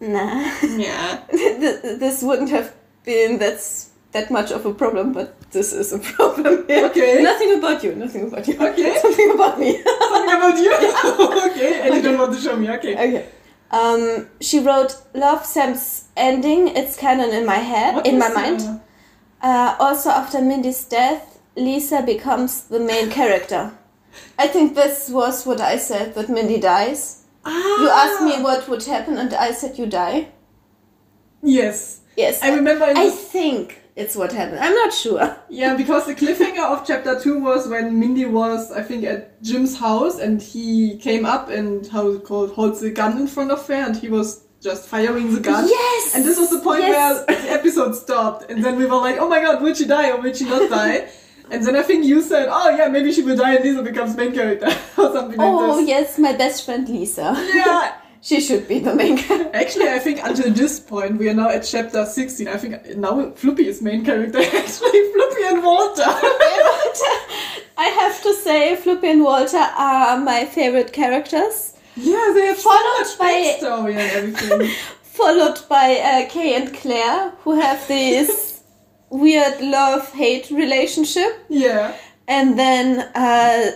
[0.00, 0.52] Nah.
[0.76, 1.22] Yeah.
[1.30, 6.66] This wouldn't have been that's that much of a problem, but this is a problem.
[6.66, 6.86] here.
[6.86, 7.22] Okay.
[7.22, 7.94] Nothing about you.
[7.94, 8.54] Nothing about you.
[8.54, 8.98] Okay.
[8.98, 9.80] Something about me.
[9.84, 10.72] Something about you?
[11.52, 12.68] okay, and you don't want to show me.
[12.68, 12.94] Okay.
[12.94, 13.28] okay.
[13.70, 16.66] Um, she wrote Love Sam's ending.
[16.66, 18.80] It's canon in my head, What in my mind.
[19.40, 23.72] Uh, also, after Mindy's death, Lisa becomes the main character.
[24.38, 27.24] I think this was what I said that Mindy dies.
[27.46, 28.04] You ah.
[28.04, 30.28] asked me what would happen, and I said you die.
[31.42, 32.00] Yes.
[32.16, 32.42] Yes.
[32.42, 34.60] I remember I think it's what happened.
[34.60, 35.36] I'm not sure.
[35.48, 39.78] Yeah, because the cliffhanger of chapter two was when Mindy was, I think, at Jim's
[39.78, 43.66] house and he came up and how it called holds the gun in front of
[43.68, 45.66] her and he was just firing the gun.
[45.68, 46.14] Yes!
[46.14, 47.24] And this was the point Yes!
[47.26, 50.10] where the episode stopped, and then we were like, "Oh my god, will she die
[50.10, 51.08] or will she not die?"
[51.50, 54.16] And then I think you said, "Oh yeah, maybe she will die and Lisa becomes
[54.16, 54.66] main character
[54.98, 57.34] or something Oh like this." Oh yes, my best friend Lisa.
[57.54, 57.94] Yeah.
[58.20, 59.50] she should be the main character.
[59.56, 62.48] Actually, I think until this point, we are now at chapter 16.
[62.48, 64.38] I think now Floppy is main character.
[64.62, 66.10] Actually, Floppy and Walter.
[67.80, 71.74] I have to say, Floppy and Walter are my favorite characters.
[71.96, 74.70] Yeah, they have Followed so much by- backstory and everything.
[75.02, 78.57] followed by uh, Kay and Claire, who have this
[79.10, 81.96] weird love-hate relationship, yeah.
[82.26, 83.70] and then uh,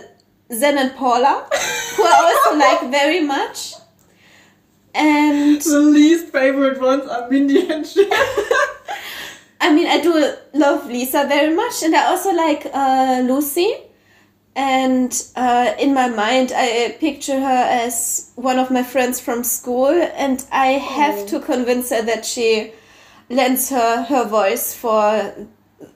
[0.53, 1.47] Zen and Paula,
[1.95, 3.73] who I also like very much.
[4.95, 8.09] And The least favorite ones are Mindy and Jen.
[9.61, 13.75] I mean, I do love Lisa very much, and I also like uh, Lucy.
[14.55, 19.87] And uh, in my mind, I picture her as one of my friends from school,
[19.87, 22.73] and I have to convince her that she
[23.29, 25.33] lends her her voice for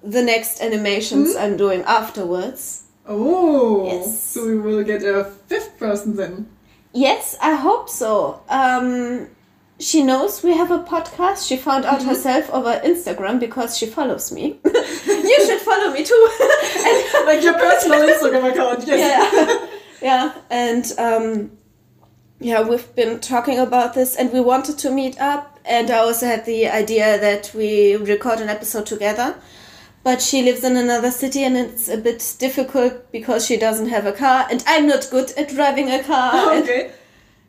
[0.04, 2.84] the next animations I'm doing afterwards.
[3.08, 3.86] oh.
[3.88, 4.22] Yes.
[4.24, 6.48] So we will get a fifth person then.
[6.94, 8.42] Yes, I hope so.
[8.50, 9.28] Um,
[9.80, 11.48] she knows we have a podcast.
[11.48, 14.60] She found out herself over Instagram because she follows me.
[14.66, 16.30] you should follow me too.
[16.42, 19.00] and, Like your personal Instagram account, yes.
[19.00, 19.68] yeah,
[20.02, 21.52] yeah, and um,
[22.40, 25.60] yeah, we've been talking about this, and we wanted to meet up.
[25.66, 29.36] And I also had the idea that we record an episode together.
[30.04, 34.06] But she lives in another city, and it's a bit difficult because she doesn't have
[34.06, 36.54] a car, and I'm not good at driving a car.
[36.54, 36.92] and- okay.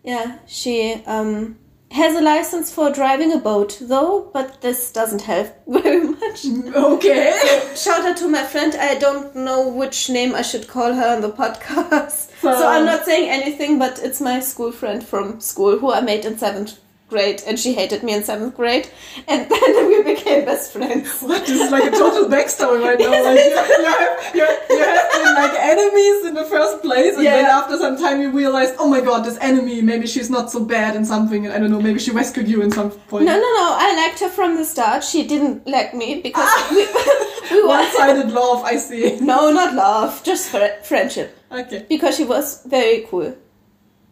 [0.02, 1.58] yeah, she um,
[1.90, 6.44] has a license for driving a boat, though, but this doesn't help very much.
[6.74, 7.72] Okay.
[7.74, 8.74] Shout out to my friend.
[8.74, 12.30] I don't know which name I should call her on the podcast.
[12.40, 16.00] So, So- I'm not saying anything, but it's my school friend from school who I
[16.00, 16.78] made in seventh
[17.08, 18.88] grade, and she hated me in seventh grade,
[19.26, 21.22] and then we became best friends.
[21.28, 21.46] What?
[21.46, 23.10] This is like a total backstory right now.
[23.10, 24.46] Like you, you, have, you,
[24.76, 28.30] you have been like enemies in the first place, and then after some time you
[28.30, 31.58] realized, oh my god, this enemy, maybe she's not so bad in something, and I
[31.58, 33.24] don't know, maybe she rescued you in some point.
[33.24, 33.68] No, no, no.
[33.78, 35.04] I liked her from the start.
[35.04, 36.68] She didn't like me because ah!
[36.70, 37.68] we, we were.
[37.68, 39.18] One-sided love, I see.
[39.20, 41.36] No, not love, just fr- friendship.
[41.50, 41.86] Okay.
[41.88, 43.34] because she was very cool.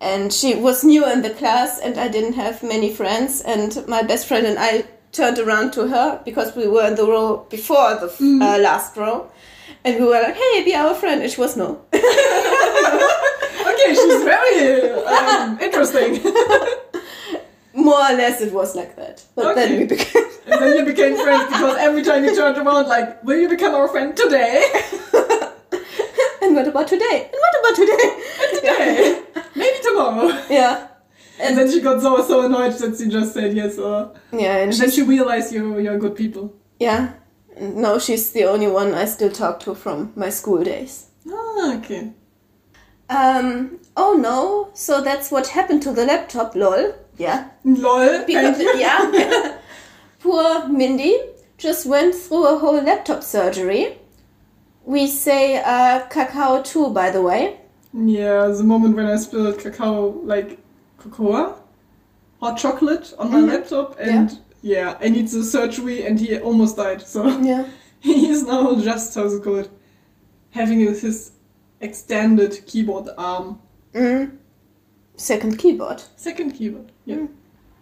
[0.00, 3.40] And she was new in the class, and I didn't have many friends.
[3.40, 7.06] And my best friend and I turned around to her because we were in the
[7.06, 9.30] row before the f uh, last row.
[9.84, 11.22] And we were like, hey, be our friend.
[11.22, 11.80] And she was no.
[13.66, 16.22] Okay, she's very um, interesting.
[17.74, 19.24] More or less, it was like that.
[19.34, 20.24] But then we became.
[20.46, 23.74] and then you became friends because every time you turned around, like, will you become
[23.74, 24.64] our friend today?
[26.46, 27.28] and what about today?
[27.32, 28.08] And what about today?
[28.42, 29.22] And Today.
[29.56, 30.28] Maybe tomorrow.
[30.50, 30.88] yeah.
[31.38, 33.78] And then she got so so annoyed that she just said yes.
[33.78, 36.54] Or Yeah, and and then she realized you you're good people.
[36.80, 37.12] yeah.
[37.58, 41.06] No, she's the only one I still talk to from my school days.
[41.26, 42.12] Ah, okay.
[43.08, 46.92] Um, oh no, so that's what happened to the laptop, lol.
[47.16, 47.48] Yeah.
[47.64, 48.24] Lol.
[48.26, 49.56] Because, thank yeah.
[50.20, 51.16] Poor Mindy
[51.56, 53.98] just went through a whole laptop surgery.
[54.86, 57.60] We say uh, cacao too, by the way.
[57.92, 60.58] Yeah, the moment when I spilled cacao, like
[60.98, 61.56] cocoa,
[62.40, 63.48] hot chocolate on my Mhm.
[63.52, 64.96] laptop, and yeah.
[65.00, 67.02] I need the surgery, and he almost died.
[67.06, 67.64] So Yeah.
[68.00, 69.68] he is now just how's it called,
[70.50, 71.30] having his, his
[71.80, 73.58] extended keyboard arm,
[73.94, 74.30] Mm.
[75.16, 76.02] Second keyboard.
[76.16, 76.92] second keyboard.
[77.06, 77.16] Yeah.
[77.16, 77.28] Mm.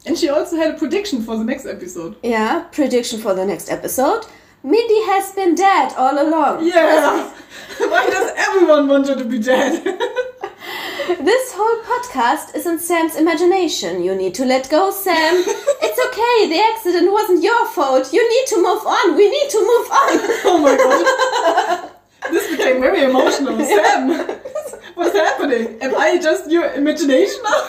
[0.07, 2.15] And she also had a prediction for the next episode.
[2.23, 4.25] Yeah, prediction for the next episode.
[4.65, 6.67] Mindy has been dead all along.
[6.67, 7.31] Yeah.
[7.79, 9.85] Why does everyone want her to be dead?
[11.21, 14.03] This whole podcast is in Sam's imagination.
[14.03, 15.35] You need to let go, Sam.
[15.87, 16.49] it's okay.
[16.49, 18.11] The accident wasn't your fault.
[18.11, 19.17] You need to move on.
[19.17, 20.13] We need to move on.
[20.51, 22.33] oh my god.
[22.33, 23.59] This became very emotional.
[23.65, 24.09] Sam,
[24.95, 25.79] what's happening?
[25.83, 27.69] Am I just your imagination now?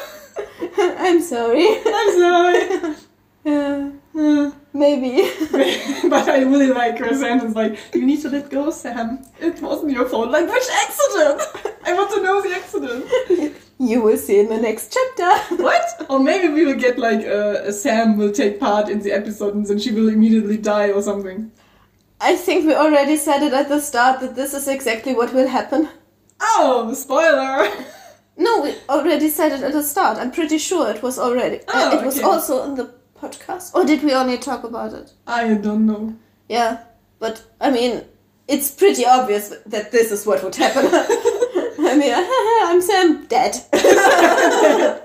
[0.97, 1.67] I'm sorry.
[1.85, 2.95] I'm sorry.
[3.43, 5.29] Yeah, Uh, maybe.
[6.09, 9.25] but I really like her sentence like, you need to let go, Sam.
[9.41, 10.29] It wasn't your fault.
[10.31, 11.75] Like, which accident?
[11.85, 13.55] I want to know the accident.
[13.77, 15.55] You will see in the next chapter.
[15.63, 16.05] What?
[16.09, 19.53] Or maybe we will get like uh, a Sam will take part in the episode
[19.53, 21.51] and then she will immediately die or something.
[22.21, 25.49] I think we already said it at the start that this is exactly what will
[25.49, 25.89] happen.
[26.39, 27.67] Oh, spoiler!
[28.37, 30.17] No, we already said it at the start.
[30.17, 31.59] I'm pretty sure it was already.
[31.67, 33.73] uh, Oh, it was also in the podcast.
[33.75, 35.13] Or did we only talk about it?
[35.27, 36.15] I don't know.
[36.49, 36.83] Yeah,
[37.19, 38.03] but I mean,
[38.47, 40.85] it's pretty obvious that this is what would happen.
[41.79, 42.13] I mean,
[42.69, 43.55] I'm Sam dead.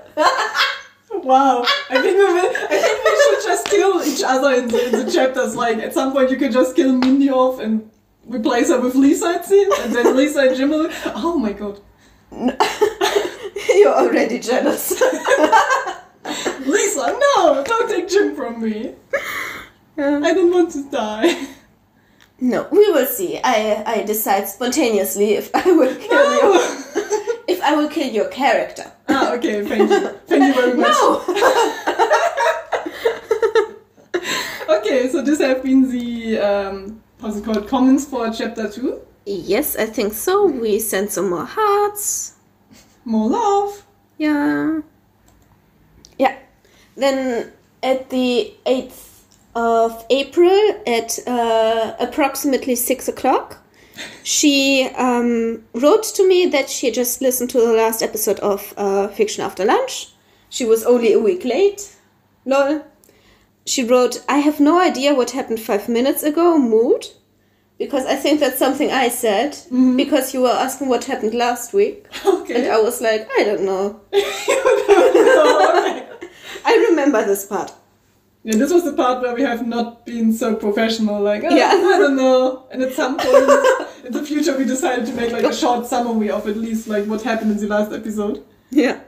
[1.23, 4.85] Wow, I think we will, I think we should just kill each other in the,
[4.87, 5.55] in the chapters.
[5.55, 7.89] Like at some point, you could just kill Mindy off and
[8.25, 9.29] replace her with Lisa.
[9.35, 10.89] It seems, and then Lisa and Jim will.
[11.13, 11.79] Oh my god,
[12.31, 14.99] You're already jealous.
[17.01, 17.63] Lisa, no!
[17.63, 18.93] Don't take Jim from me.
[19.97, 21.47] I don't want to die.
[22.39, 23.39] no, we will see.
[23.43, 26.59] I I decide spontaneously if I will kill you.
[27.47, 28.91] If I will kill your character.
[29.09, 30.91] ah, okay, thank you, thank you very much.
[30.91, 31.21] No.
[34.69, 37.67] Okay, so this have been the um, what's it called?
[37.67, 39.01] Comments for chapter two.
[39.25, 40.47] yes, I think so.
[40.47, 42.33] We sent some more hearts.
[43.05, 43.85] More love.
[44.17, 44.31] Yeah.
[44.33, 44.81] Yeah.
[46.95, 47.51] Then
[47.83, 49.07] at the 8th
[49.55, 53.57] of April at uh, approximately 6 o'clock,
[54.23, 59.07] she um, wrote to me that she just listened to the last episode of uh,
[59.09, 60.09] Fiction After Lunch.
[60.49, 61.95] She was only a week late.
[62.45, 62.85] Lol.
[63.65, 67.07] She wrote, I have no idea what happened five minutes ago, mood.
[67.77, 69.57] Because I think that's something I said.
[69.95, 72.05] Because you were asking what happened last week.
[72.25, 72.63] Okay.
[72.63, 74.01] And I was like, I don't know.
[74.13, 76.10] okay.
[76.65, 77.71] I remember this part.
[78.43, 81.69] Yeah, this was the part where we have not been so professional, like, oh, Yeah.
[81.73, 82.63] I don't know.
[82.71, 86.31] And at some point in the future, we decided to make like a short summary
[86.31, 88.43] of at least like what happened in the last episode.
[88.71, 88.99] Yeah.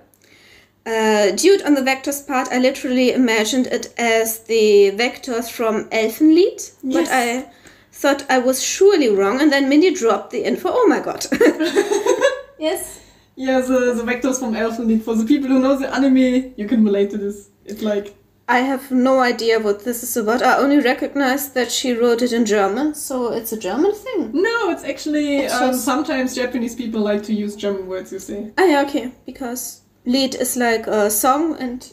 [0.86, 6.62] Uh, Dude on the vectors part, I literally imagined it as the vectors from Elfenlied,
[6.84, 7.50] but I
[7.92, 10.70] thought I was surely wrong, and then Mindy dropped the info.
[10.72, 11.26] Oh my god.
[12.60, 13.00] yes.
[13.36, 15.02] Yeah, the, the vectors from Elfenlied.
[15.04, 17.50] For the people who know the anime, you can relate to this.
[17.66, 18.16] It's like,
[18.48, 20.44] I have no idea what this is about.
[20.44, 24.32] I only recognize that she wrote it in German, so it's a German thing.
[24.34, 28.20] no, it's actually, It's um, just- sometimes Japanese people like to use German words, you
[28.20, 28.52] say.
[28.58, 31.92] Ah, yeah, okay, because Lied is like a song and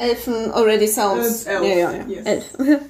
[0.00, 1.46] Elfen already sounds.
[1.46, 2.22] Elf, Yeah, yeah, yeah.
[2.24, 2.54] yes.
[2.58, 2.82] Elf.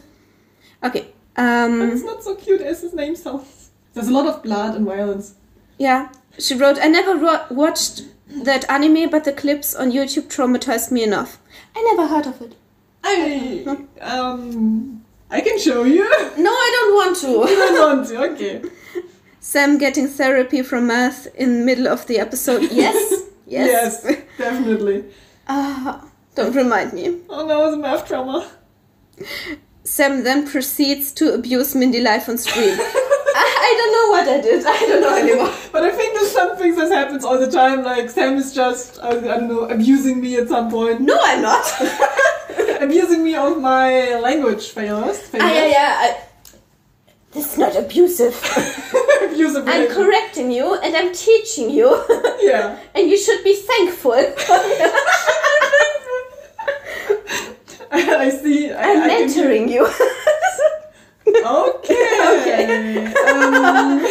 [0.84, 1.06] okay.
[1.36, 3.70] Um, But it's not so cute as his name sounds.
[3.92, 5.34] There's a lot of blood and violence.
[5.78, 10.90] Yeah, she wrote, I never ro- watched that anime, but the clips on YouTube traumatized
[10.90, 11.38] me enough.
[11.76, 12.54] I never heard of it.
[13.02, 13.64] I,
[14.00, 16.04] um, I can show you.
[16.36, 17.56] No, I don't want you to.
[17.56, 18.62] don't want to, okay.
[19.40, 22.62] Sam getting therapy from math in middle of the episode.
[22.70, 23.22] Yes.
[23.46, 24.02] yes.
[24.04, 25.04] Yes, definitely.
[25.48, 26.04] Ah,
[26.34, 27.20] don't remind me.
[27.28, 28.48] Oh no, it's math trauma.
[29.82, 32.78] Sam then proceeds to abuse Mindy live on stream.
[33.34, 34.66] I, I don't know what I did.
[34.66, 35.54] I don't know anymore.
[35.72, 37.84] But I think there's some things that happens all the time.
[37.84, 41.00] Like Sam is just, I, I don't know, abusing me at some point.
[41.00, 41.64] No, I'm not.
[42.80, 45.18] abusing me of my language failures.
[45.18, 45.48] failures.
[45.48, 45.96] ah, yeah, yeah.
[46.00, 46.20] I,
[47.32, 48.34] this is not abusive.
[49.22, 51.88] Abusive I'm correcting you and I'm teaching you.
[52.40, 52.76] Yeah.
[52.94, 54.12] and you should be thankful.
[57.92, 58.72] I see.
[58.72, 59.86] I, I'm I mentoring you.
[61.36, 63.06] Okay.
[63.06, 64.02] Um,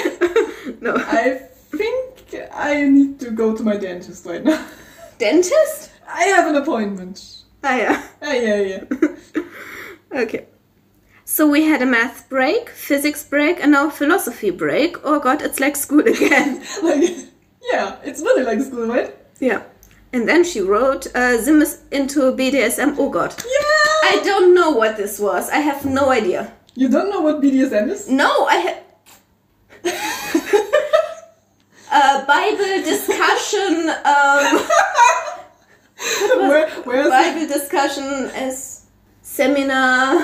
[0.82, 0.96] no.
[0.96, 1.42] I
[1.72, 4.66] think I need to go to my dentist right now.
[5.18, 5.92] Dentist?
[6.08, 7.44] I have an appointment.
[7.64, 8.08] Ah, yeah.
[8.22, 9.44] Yeah, yeah, yeah.
[10.22, 10.48] Okay.
[11.26, 14.98] So we had a math break, physics break, and now philosophy break.
[15.04, 16.64] Oh god, it's like school again.
[16.82, 17.04] Like,
[17.72, 19.16] yeah, it's really like school, right?
[19.40, 19.62] yeah.
[20.12, 22.96] And then she wrote, uh, Zim is into BDSM.
[22.98, 23.36] Oh god.
[23.38, 24.10] Yeah.
[24.10, 25.50] I don't know what this was.
[25.52, 26.52] I have no idea.
[26.80, 28.08] You don't know what BDSM is?
[28.10, 28.80] No, I have.
[31.92, 33.90] uh, Bible discussion.
[34.06, 34.66] Um,
[36.50, 38.86] Where, where's the Bible discussion as
[39.22, 40.24] seminar.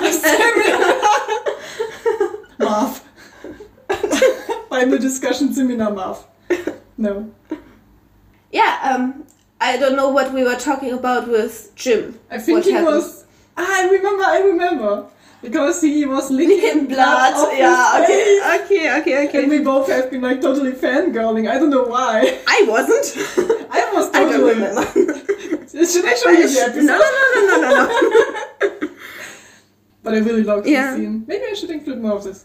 [2.58, 3.02] Marv?
[4.70, 6.24] Bible discussion seminar, Marv.
[6.96, 7.30] No.
[8.50, 8.78] yeah.
[8.82, 9.26] Um,
[9.60, 12.18] I don't know what we were talking about with Jim.
[12.30, 12.96] I think What he happened?
[12.96, 13.24] was.
[13.58, 15.06] Ah, I remember, I remember.
[15.42, 17.34] Because he was licking in blood.
[17.50, 18.00] his Yeah.
[18.02, 18.06] Okay.
[18.06, 18.60] face.
[18.62, 19.28] Okay.
[19.28, 19.42] Okay.
[19.42, 21.48] And we both have been like totally fangirling.
[21.48, 22.40] I don't know why.
[22.46, 23.06] I wasn't.
[23.70, 24.82] I was I don't remember.
[25.86, 26.82] Should I show you the episode?
[26.86, 27.70] no, no, no, no, no,
[28.80, 28.88] no.
[30.02, 30.92] But I really loved Yeah.
[30.92, 31.24] the scene.
[31.26, 32.44] Maybe I should include more of this.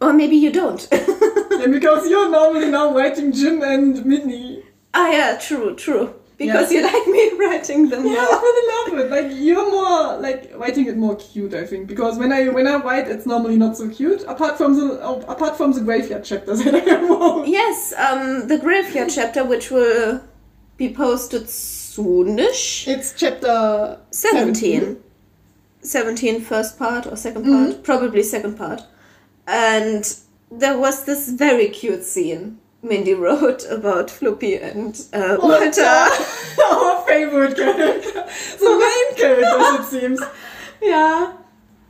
[0.00, 0.88] or maybe you don't.
[0.90, 4.62] Yeah, because you're normally now writing Jim and Midney.
[4.94, 5.36] ah, yeah.
[5.38, 5.74] True.
[5.76, 6.14] True.
[6.40, 6.78] Because Yeah.
[6.80, 8.34] you like me writing them Yeah, more.
[8.34, 9.08] I really love it.
[9.16, 11.86] Like you're more like writing it more cute, I think.
[11.86, 14.22] Because when I when I write, it's normally not so cute.
[14.34, 17.46] Apart from the oh, apart from the graveyard chapter that I wrote.
[17.46, 20.22] Yes, um, the graveyard chapter, which will
[20.78, 22.88] be posted soonish.
[22.88, 24.96] It's chapter 17.
[25.82, 27.82] 17 first part or 2nd part?
[27.82, 28.82] Probably second part.
[29.46, 30.04] And
[30.50, 35.82] there was this very cute scene Mindy wrote about Floppy and uh, Walter.
[36.64, 38.24] Our favorite character.
[38.58, 40.20] The main characters, it seems.
[40.80, 41.32] yeah.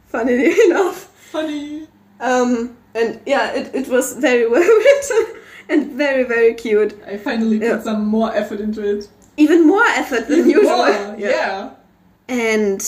[0.09, 1.05] Funnily enough.
[1.31, 1.87] Funny.
[2.19, 7.01] Um, and yeah, it, it was very well written and very, very cute.
[7.07, 7.81] I finally put Yeah.
[7.83, 9.09] some more effort into it.
[9.37, 10.77] Even more effort than usual.
[10.77, 11.71] More, yeah.
[12.29, 12.81] And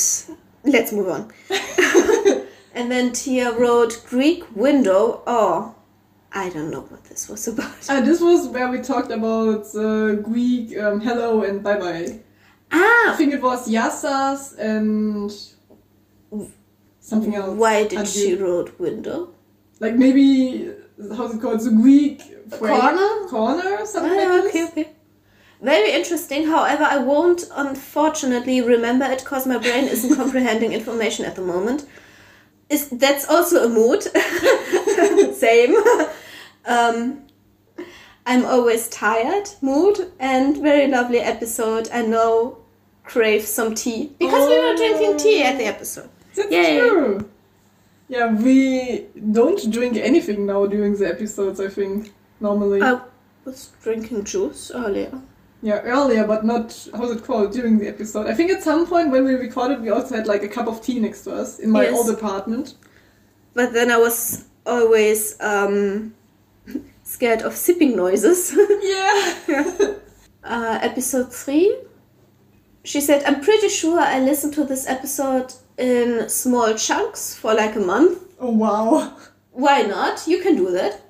[0.64, 1.32] let's move on.
[2.74, 5.22] and then Tia wrote Greek window.
[5.26, 5.74] Oh,
[6.34, 7.74] I don't know what this was about.
[7.88, 12.20] Uh, this was where we talked about uh, Greek um, hello and bye bye.
[12.70, 13.12] Ah!
[13.12, 15.30] I think it was Yassas and
[17.00, 17.56] something else.
[17.58, 19.34] why did she wrote window?
[19.80, 20.70] Like maybe
[21.16, 21.60] how's it called?
[21.60, 23.26] The Greek Corner?
[23.28, 24.70] corner, something Ah, like okay, this.
[24.70, 24.88] okay.
[25.60, 26.46] Very interesting.
[26.46, 31.86] However, I won't unfortunately remember it because my brain isn't comprehending information at the moment.
[32.70, 34.02] Is that's also a mood.
[35.36, 35.76] Same.
[36.66, 37.26] um,
[38.26, 39.48] I'm always tired.
[39.60, 41.88] Mood and very lovely episode.
[41.92, 42.58] I know.
[43.04, 46.08] Crave some tea because we were drinking tea at the episode.
[46.36, 46.78] That's Yay.
[46.78, 47.28] true.
[48.08, 51.58] Yeah, we don't drink anything now during the episodes.
[51.60, 52.80] I think normally.
[52.80, 53.00] I
[53.44, 55.10] was drinking juice earlier.
[55.62, 58.28] Yeah, earlier, but not how's it called during the episode.
[58.28, 60.80] I think at some point when we recorded, we also had like a cup of
[60.80, 61.94] tea next to us in my Yes.
[61.94, 62.74] old apartment.
[63.54, 66.14] But then I was always um,
[67.12, 68.40] scared of sipping noises.
[68.82, 69.34] Yeah.
[70.44, 71.76] uh, episode 3.
[72.84, 77.76] She said, I'm pretty sure I listened to this episode in small chunks for like
[77.76, 78.18] a month.
[78.40, 79.16] oh wow.
[79.52, 80.26] Why not?
[80.26, 81.00] You can do that.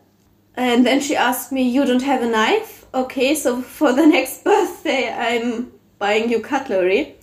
[0.55, 2.85] And then she asked me, You don't have a knife?
[2.93, 7.17] Okay, so for the next birthday, I'm buying you cutlery.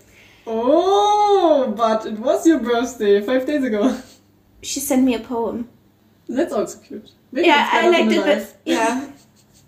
[0.47, 4.01] Oh, but it was your birthday five days ago.
[4.63, 5.69] She sent me a poem.
[6.27, 7.11] That's also cute.
[7.31, 9.07] Maybe Yeah, I liked it, but yeah.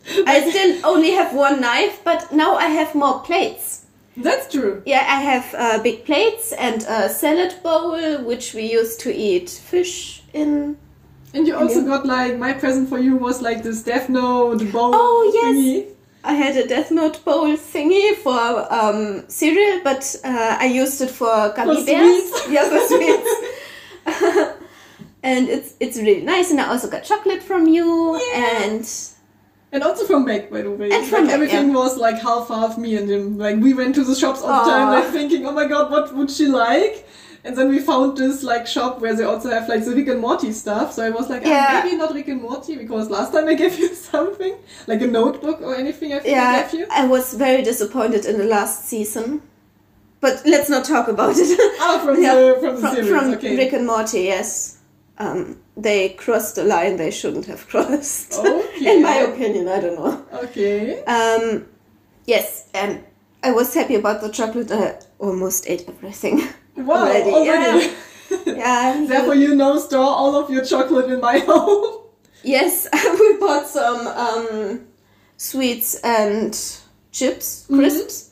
[0.27, 3.85] I still only have one knife, but now I have more plates.
[4.17, 4.81] That's true.
[4.85, 9.49] Yeah, I have uh, big plates and a salad bowl, which we used to eat
[9.49, 10.77] fish in.
[11.33, 14.91] And you also got like my present for you was like this Death Note bowl
[14.93, 15.55] Oh, yes.
[15.55, 15.87] thingy.
[16.23, 21.09] I had a Death Note bowl thingy for um, cereal, but uh, I used it
[21.09, 22.29] for gummy For bears.
[22.29, 22.47] sweets.
[22.51, 24.57] Yeah, for sweets.
[25.23, 26.51] and it's it's really nice.
[26.51, 28.63] And I also got chocolate from you, Yeah.
[28.63, 28.85] and
[29.73, 30.89] And also from Meg, by the way.
[30.91, 31.75] And from like, Meg, everything yeah.
[31.81, 33.37] was like half half me and him.
[33.37, 36.13] Like we went to the shops all the time, like thinking, oh my god, what
[36.15, 37.07] would she like?
[37.43, 40.19] And then we found this like shop where they also have like the Rick and
[40.19, 40.93] Morty stuff.
[40.93, 41.81] So I was like, ah, Yeah.
[41.83, 44.53] maybe not Rick and Morty because last time I gave you something
[44.87, 46.13] like a notebook or anything.
[46.13, 46.85] I think I yeah, gave you.
[46.91, 49.41] I was very disappointed in the last season.
[50.19, 51.59] But let's not talk about it.
[51.81, 53.09] Ah, from Yeah, the from the from, series.
[53.09, 53.57] from okay.
[53.57, 54.77] Rick and Morty, yes.
[55.21, 58.33] Um, they crossed a line they shouldn't have crossed.
[58.81, 58.95] Okay.
[58.97, 60.25] in my opinion, I don't know.
[60.45, 61.03] Okay.
[61.03, 61.67] Um,
[62.25, 63.03] yes, and
[63.43, 64.71] I was happy about the chocolate.
[64.71, 66.41] I almost ate everything.
[66.75, 66.95] Wow.
[67.05, 67.93] Already, Already.
[68.47, 69.05] Yeah.
[69.07, 72.01] Therefore, you now store all of your chocolate in my home.
[72.43, 72.87] Yes,
[73.19, 74.87] we bought some um,
[75.37, 76.57] sweets and
[77.11, 78.30] chips, crisps,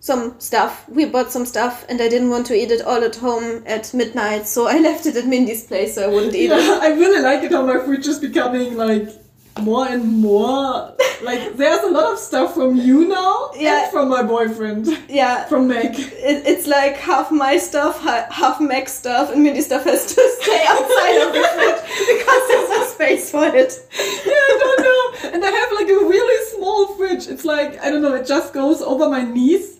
[0.00, 0.88] some stuff.
[0.88, 3.92] We bought some stuff, and I didn't want to eat it all at home at
[3.94, 6.82] midnight, so I left it at Mindy's place so I wouldn't eat it.
[6.82, 9.08] I really like it how my fridge is becoming like
[9.60, 13.82] more and more like there's a lot of stuff from you now Yeah.
[13.82, 15.96] and from my boyfriend Yeah, from Meg.
[15.98, 20.64] it, it's like half my stuff, half Mac's stuff, and Mindy's stuff has to stay
[20.66, 21.82] outside of the fridge
[22.16, 23.72] because there's no space for it.
[24.24, 25.30] Yeah, I don't know.
[25.34, 27.26] And I have like a really small fridge.
[27.26, 28.14] It's like I don't know.
[28.14, 29.79] It just goes over my knees.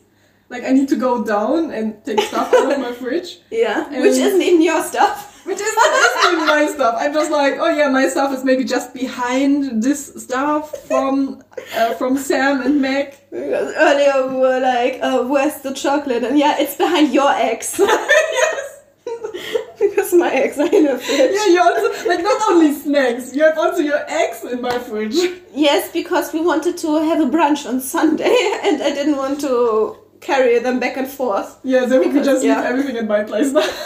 [0.50, 3.38] Like I need to go down and take stuff out of my fridge.
[3.50, 5.28] Yeah, And- which isn't even your stuff.
[5.46, 6.96] Which is not even my stuff.
[6.98, 11.42] I'm just like, oh yeah, my stuff is maybe just behind this stuff from
[11.74, 13.14] uh, from Sam and Meg.
[13.30, 16.24] Because earlier we were like, uh, where's the chocolate?
[16.24, 17.78] And yeah, it's behind your ex.
[17.78, 18.66] yes.
[19.78, 21.32] because my ex are in the fridge.
[21.34, 23.34] Yeah, you also like not only snacks.
[23.34, 25.14] You have also your eggs in my fridge.
[25.54, 29.96] Yes, because we wanted to have a brunch on Sunday and I didn't want to
[30.20, 31.58] carry them back and forth.
[31.62, 32.56] Yeah, then we could just yeah.
[32.56, 33.68] leave everything at my place now.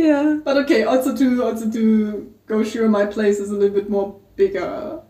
[0.00, 0.38] Yeah.
[0.42, 4.18] but okay, also to also to go sure my place is a little bit more
[4.34, 5.00] bigger.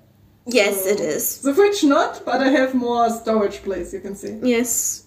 [0.47, 1.43] Yes, it is.
[1.43, 3.93] The fridge not, but I have more storage place.
[3.93, 4.41] You can see.
[4.43, 5.05] Yes.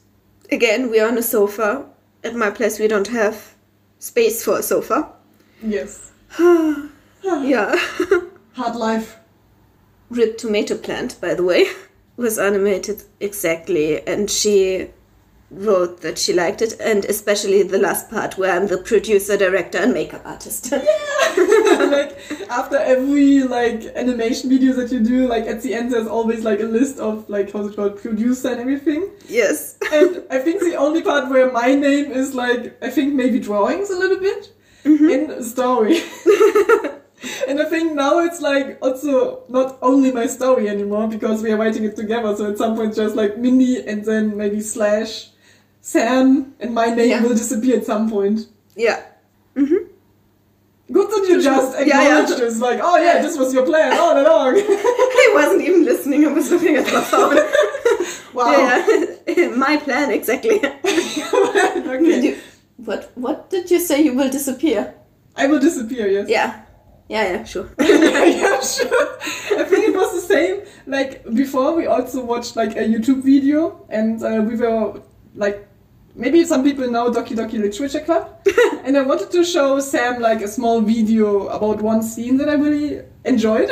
[0.52, 1.86] Again, we're on a sofa.
[2.24, 3.56] At my place, we don't have
[4.00, 5.12] space for a sofa.
[5.62, 6.12] Yes.
[6.40, 7.76] yeah.
[8.54, 9.18] Hard life.
[10.10, 11.66] Rib Tomato Plant, by the way,
[12.18, 14.90] was animated exactly, and she
[15.50, 19.78] wrote that she liked it, and especially the last part where I'm the producer, director,
[19.78, 20.74] and makeup artist.
[21.36, 22.18] Yeah, like
[22.50, 26.60] after every like animation video that you do, like at the end there's always like
[26.60, 29.10] a list of like how's it called, producer and everything.
[29.28, 29.78] yes.
[29.92, 33.90] And I think the only part where my name is like I think maybe drawings
[33.90, 34.54] a little bit
[34.84, 35.10] mm-hmm.
[35.10, 36.02] in story.
[37.48, 41.58] And I think now it's like also not only my story anymore because we are
[41.58, 42.36] writing it together.
[42.36, 45.30] So at some point just like Mindy and then maybe slash
[45.82, 47.22] Sam and my name Yeah.
[47.24, 48.48] will disappear at some point.
[48.76, 49.02] Yeah.
[49.56, 49.92] Mm-hmm.
[50.92, 52.02] Good that you just Yeah, yeah.
[52.20, 54.56] acknowledged this, like, oh yeah, this was your plan all along.
[54.58, 57.38] I wasn't even listening, I was looking at my phone.
[58.34, 58.52] wow.
[58.52, 60.58] Yeah, my plan, exactly.
[60.64, 62.22] okay.
[62.22, 62.38] You-
[62.78, 64.94] what, what did you say you will disappear?
[65.36, 66.28] I will disappear, yes.
[66.30, 66.63] Yeah.
[67.14, 67.70] Yeah, yeah, sure.
[67.80, 69.08] yeah, sure.
[69.62, 70.62] I think it was the same.
[70.88, 75.00] Like before, we also watched like a YouTube video, and uh, we were
[75.36, 75.68] like,
[76.16, 78.24] maybe some people know Doki Doki Literature Club,
[78.84, 82.54] and I wanted to show Sam like a small video about one scene that I
[82.56, 83.70] really enjoyed,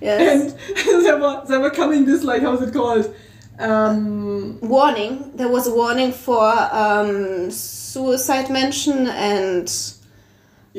[0.00, 0.54] Yes.
[0.88, 3.14] and there were there were coming this like how's it called?
[3.58, 5.30] Um, warning.
[5.36, 6.42] There was a warning for
[6.72, 9.68] um, suicide mention and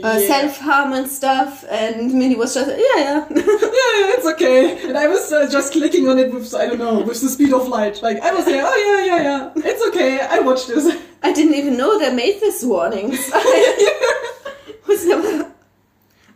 [0.02, 0.28] uh, yeah.
[0.28, 1.64] self harm and stuff.
[1.70, 3.28] And Minnie was just, yeah, yeah.
[3.30, 4.88] yeah, yeah, it's okay.
[4.88, 7.54] And I was uh, just clicking on it with, I don't know, with the speed
[7.54, 8.02] of light.
[8.02, 10.86] Like, I was there, oh yeah, yeah, yeah, it's okay, I watched this.
[11.22, 13.20] I didn't even know they made these warnings.
[14.88, 15.52] was never.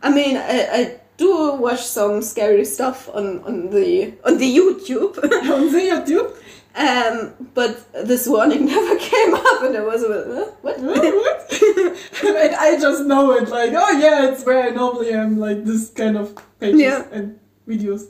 [0.02, 5.16] I mean, I, I do watch some scary stuff on, on the on the YouTube,
[5.52, 6.36] On the YouTube?
[6.78, 10.78] Um, but this warning never came up, and I was uh, what?
[10.80, 11.02] what?
[12.24, 15.90] and I just know it, like, oh yeah, it's where I normally am, like this
[15.90, 17.04] kind of pages Yeah.
[17.12, 18.08] and videos.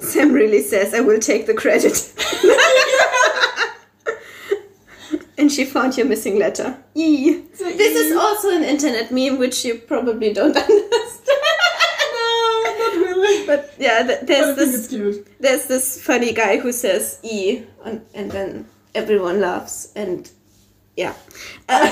[0.00, 1.94] Sam really says I will take the credit.
[5.38, 6.76] and she found your missing letter.
[6.94, 7.40] E.
[7.56, 11.49] This is also an internet meme which you probably don't understand.
[13.50, 13.72] No, not really.
[13.72, 15.26] But yeah, th- there's this cute.
[15.40, 20.30] there's this funny guy who says E, and, and then everyone laughs, and
[20.96, 21.14] yeah.
[21.68, 21.86] Uh,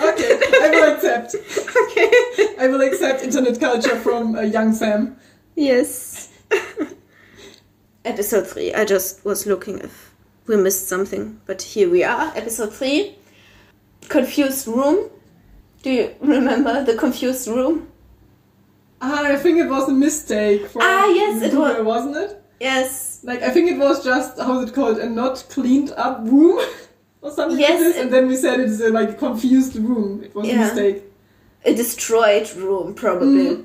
[0.00, 1.34] Okay, okay, I will accept.
[1.76, 2.10] okay.
[2.58, 5.16] I will accept internet culture from uh, young Sam.
[5.54, 6.30] Yes.
[8.04, 8.74] episode 3.
[8.74, 10.14] I just was looking if
[10.46, 12.32] we missed something, but here we are.
[12.36, 13.16] Episode 3.
[14.08, 15.10] Confused room.
[15.82, 17.88] Do you remember the confused room?
[19.00, 20.66] Ah, I think it was a mistake.
[20.68, 21.84] For Ah, yes, it was.
[21.84, 22.42] wasn't it?
[22.60, 23.20] Yes.
[23.22, 26.60] Like I think it was just how's it called a not cleaned up room
[27.22, 30.22] or something Yes, like and then we said it's a like confused room.
[30.24, 31.02] It was a mistake.
[31.64, 33.64] A destroyed room, probably.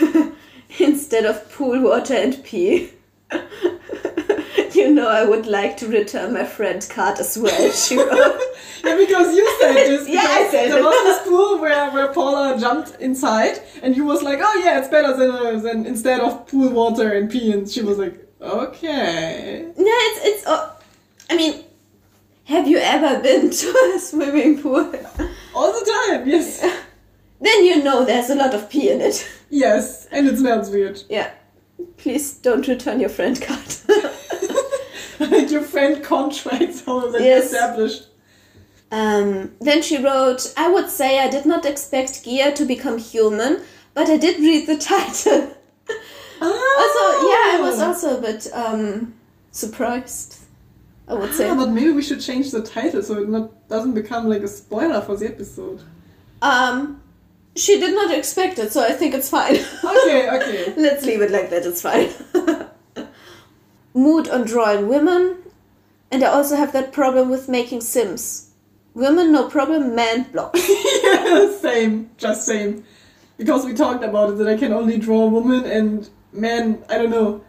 [0.78, 2.90] Instead of pool water and pee.
[4.80, 8.40] You know, I would like to return my friend card as well, she wrote.
[8.84, 10.08] Yeah, because you said this.
[10.16, 10.84] Yeah, I said there it.
[10.84, 14.88] was this pool where, where Paula jumped inside, and you was like, "Oh yeah, it's
[14.88, 19.66] better than, uh, than instead of pool water and pee," and she was like, "Okay."
[19.76, 20.46] No, it's it's.
[20.46, 20.70] Uh,
[21.30, 21.62] I mean,
[22.44, 24.92] have you ever been to a swimming pool?
[25.54, 26.60] All the time, yes,
[27.40, 29.28] then you know there's a lot of pee in it.
[29.50, 31.02] yes, and it smells weird.
[31.08, 31.30] Yeah.
[31.96, 33.70] Please don't return your friend card.
[35.20, 37.44] Like your friend contracts how they Yes.
[37.52, 38.06] established.
[38.92, 43.62] um, then she wrote, I would say I did not expect Gia to become human,
[43.94, 45.54] but I did read the title.
[46.42, 47.86] Also, yeah, I was Oh.
[47.88, 49.14] also a bit um,
[49.50, 50.36] surprised.
[51.08, 51.48] I would say.
[51.50, 54.48] Ah, but maybe we should change the title so it not doesn't become like a
[54.48, 55.82] spoiler for the episode.
[56.40, 57.02] Um,
[57.56, 59.56] she did not expect it, so I think it's fine.
[59.84, 60.72] Okay, okay.
[60.76, 62.10] Let's leave it like that, it's fine.
[63.94, 65.38] Mood on drawing women,
[66.10, 68.50] and I also have that problem with making Sims.
[68.94, 70.56] Women, no problem, men, block.
[71.04, 72.84] yeah, same, just same.
[73.36, 76.98] Because we talked about it that I can only draw a woman and man, I
[76.98, 77.42] don't know.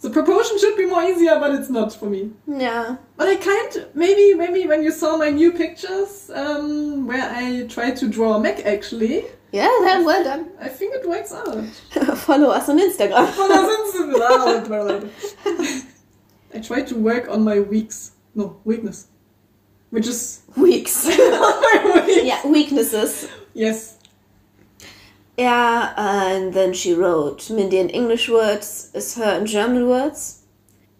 [0.00, 2.30] The proportion should be more easier, but it's not for me.
[2.46, 2.96] yeah.
[3.16, 3.94] But I can't.
[3.94, 8.40] maybe maybe when you saw my new pictures, um, where I tried to draw a
[8.40, 9.24] mech actually,
[9.54, 10.50] Yeah, then well done.
[10.60, 11.64] I think it works out.
[12.26, 13.30] Follow us on Instagram.
[13.30, 15.86] Follow us on Instagram.
[16.54, 18.10] I try to work on my weaks.
[18.34, 19.06] No, weakness.
[19.90, 21.06] Which is Weeks.
[21.06, 23.28] my yeah, weaknesses.
[23.52, 23.96] Yes.
[25.38, 30.42] Yeah, and then she wrote Mindy in English words is her in German words.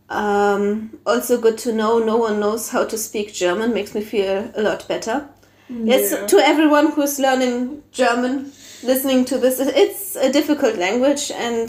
[0.09, 4.53] Um, also good to know no one knows how to speak German makes me feel
[4.55, 5.29] a lot better.
[5.69, 6.27] Yes, Yeah.
[6.27, 8.53] to everyone who's learning German,
[8.83, 11.69] listening to this, it's a difficult language, and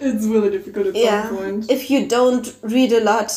[0.00, 1.70] It's really difficult at yeah, some point.
[1.70, 3.32] if you don't read a lot,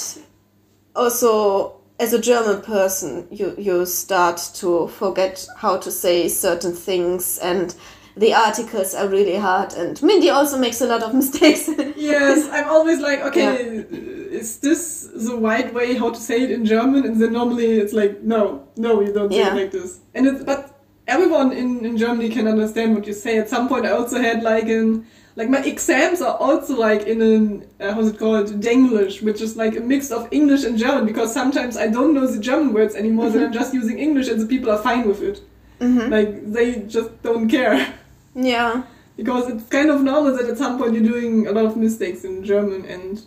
[0.95, 7.37] also as a German person, you you start to forget how to say certain things,
[7.39, 7.75] and
[8.17, 9.73] the articles are really hard.
[9.73, 11.69] And Mindy also makes a lot of mistakes.
[11.95, 13.85] Yes, I'm always like, okay,
[14.31, 17.05] is this the right way how to say it in German?
[17.05, 19.53] And then normally it's like, no, no, you don't say Yeah.
[19.55, 19.99] it like this.
[20.13, 23.37] And it's but everyone in, in Germany can understand what you say.
[23.37, 25.05] At some point, I also had like in
[25.37, 29.57] like my exams are also like in an uh, how's it called Denglish, which is
[29.57, 32.95] like a mix of English and German because sometimes I don't know the German words
[32.95, 35.41] anymore, then I'm just using English and the people are fine with it.
[35.81, 37.93] Like they just don't care.
[38.35, 38.83] Yeah,
[39.17, 42.23] because it's kind of normal that at some point you're doing a lot of mistakes
[42.23, 43.21] in German, and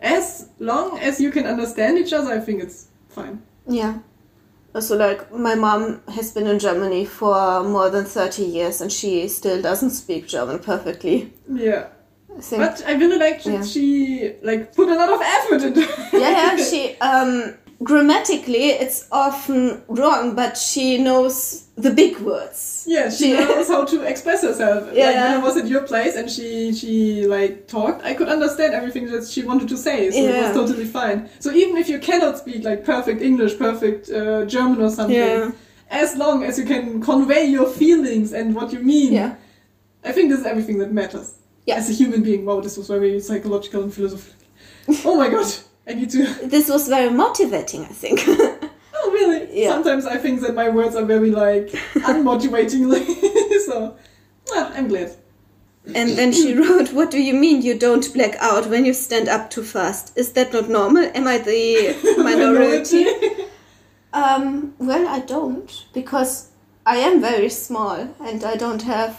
[0.00, 3.42] as long as you can understand each other, I think it's fine.
[3.66, 3.98] yeah.
[4.74, 9.28] Also, like my mom has been in Germany for more than thirty years, and she
[9.28, 11.30] still doesn't speak German perfectly.
[11.46, 11.88] Yeah,
[12.34, 12.62] I think.
[12.62, 13.62] but I really like that Yeah.
[13.64, 15.80] she like put a lot of effort into.
[15.82, 15.90] it.
[16.14, 22.84] yeah, yeah, she um grammatically it's often wrong, but she knows the big words.
[22.86, 24.86] Yeah, she She- knows how to express herself.
[24.88, 25.12] Like Yeah.
[25.12, 29.06] when I was at your place and she she like talked, I could understand everything
[29.12, 31.28] that she wanted to say, so it was totally fine.
[31.40, 35.50] So even if you cannot speak like perfect English, perfect uh, German or something, Yeah.
[36.04, 39.34] as long as you can convey your feelings and what you mean, Yeah.
[40.04, 41.28] I think this is everything that matters.
[41.66, 41.76] Yeah.
[41.80, 44.36] As a human being, wow, this was very psychological and philosophical.
[45.10, 45.46] oh my god,
[45.86, 46.24] I need to.
[46.48, 48.20] This was very motivating, I think.
[49.04, 49.62] Oh really?
[49.62, 49.70] Yeah.
[49.70, 53.04] Sometimes I think that my words are very like unmotivatingly.
[53.66, 53.96] so,
[54.50, 55.16] well, I'm glad.
[55.94, 59.28] and then she wrote, What do you mean you don't black out when you stand
[59.28, 60.16] up too fast?
[60.16, 61.10] Is that not normal?
[61.14, 63.06] Am I the minority?
[64.12, 66.50] um, well, I don't, because
[66.86, 69.18] I am very small and I don't have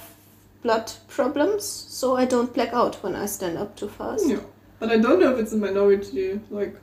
[0.62, 4.26] blood problems, so I don't black out when I stand up too fast.
[4.84, 6.42] But I don't know if it's a minority.
[6.50, 6.76] Like,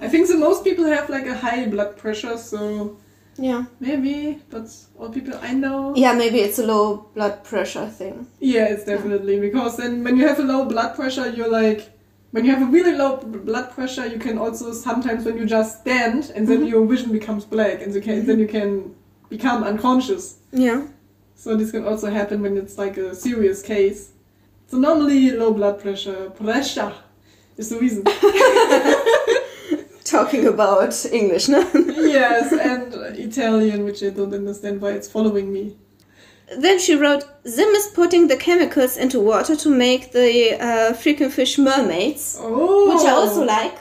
[0.00, 2.96] I think the most people have like a high blood pressure, so
[3.36, 3.66] Yeah.
[3.80, 4.40] maybe.
[4.48, 4.66] But
[4.98, 5.92] all people I know.
[5.94, 8.28] Yeah, maybe it's a low blood pressure thing.
[8.40, 11.90] Yeah, it's definitely because then when you have a low blood pressure, you're like
[12.30, 15.82] when you have a really low blood pressure, you can also sometimes when you just
[15.82, 16.68] stand and then mm-hmm.
[16.68, 18.94] your vision becomes black and you can then you can
[19.28, 20.38] become unconscious.
[20.50, 20.86] Yeah.
[21.34, 24.12] So this can also happen when it's like a serious case.
[24.66, 26.94] So normally low blood pressure pressure
[27.56, 28.04] is the reason.
[30.04, 31.60] Talking about English, no?
[31.74, 35.76] yes, and Italian, which I don't understand why it's following me.
[36.58, 41.30] then she wrote, Zim is putting the chemicals into water to make the uh, freaking
[41.32, 42.94] fish mermaids, Oh.
[42.94, 43.76] which I also like.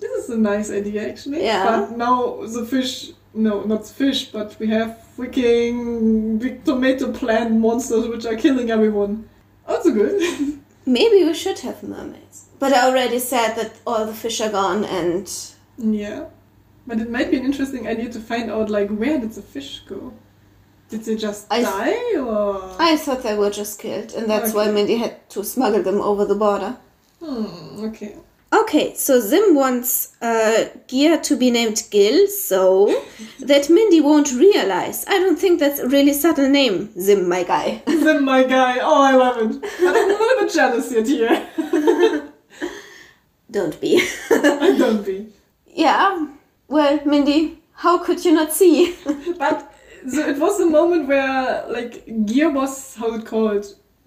[0.00, 1.44] This is a nice idea, actually.
[1.44, 1.64] Yeah.
[1.88, 8.08] But now the fish, no, not fish, but we have freaking big tomato plant monsters
[8.08, 9.28] which are killing everyone.
[9.68, 10.58] Also good.
[10.86, 12.46] Maybe we should have mermaids.
[12.60, 15.24] But I already said that all the fish are gone and
[15.78, 16.26] yeah.
[16.86, 19.80] But it might be an interesting idea to find out, like, where did the fish
[19.86, 20.12] go?
[20.90, 22.74] Did they just I- die, or?
[22.78, 24.72] I thought they were just killed and that's why Okay.
[24.74, 26.76] Mindy had to smuggle them over the border.
[27.22, 28.16] Hmm, okay.
[28.52, 32.66] Okay, so Zim wants uh, Gear to be named Gil so
[33.40, 35.04] that Mindy won't realize.
[35.06, 37.82] I don't think that's a really subtle name, Zim, my guy.
[37.88, 38.78] Zim, my guy.
[38.82, 39.60] Oh, I love it.
[39.80, 41.46] But I'm a little bit jealous yet here.
[43.50, 44.00] don't be.
[44.30, 45.26] I don't be.
[45.66, 46.26] yeah,
[46.68, 48.96] well, Mindy, how could you not see?
[49.38, 49.72] But
[50.08, 53.66] so it was the moment where like Gear was how it called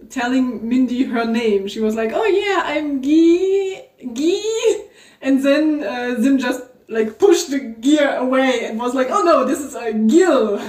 [0.10, 1.68] telling Mindy her name.
[1.68, 3.82] She was like, "Oh yeah, I'm Gee
[4.14, 4.86] Gee,"
[5.22, 9.46] and then uh, Zim just like pushed the Gear away and was like, "Oh no,
[9.46, 10.60] this is a Gil."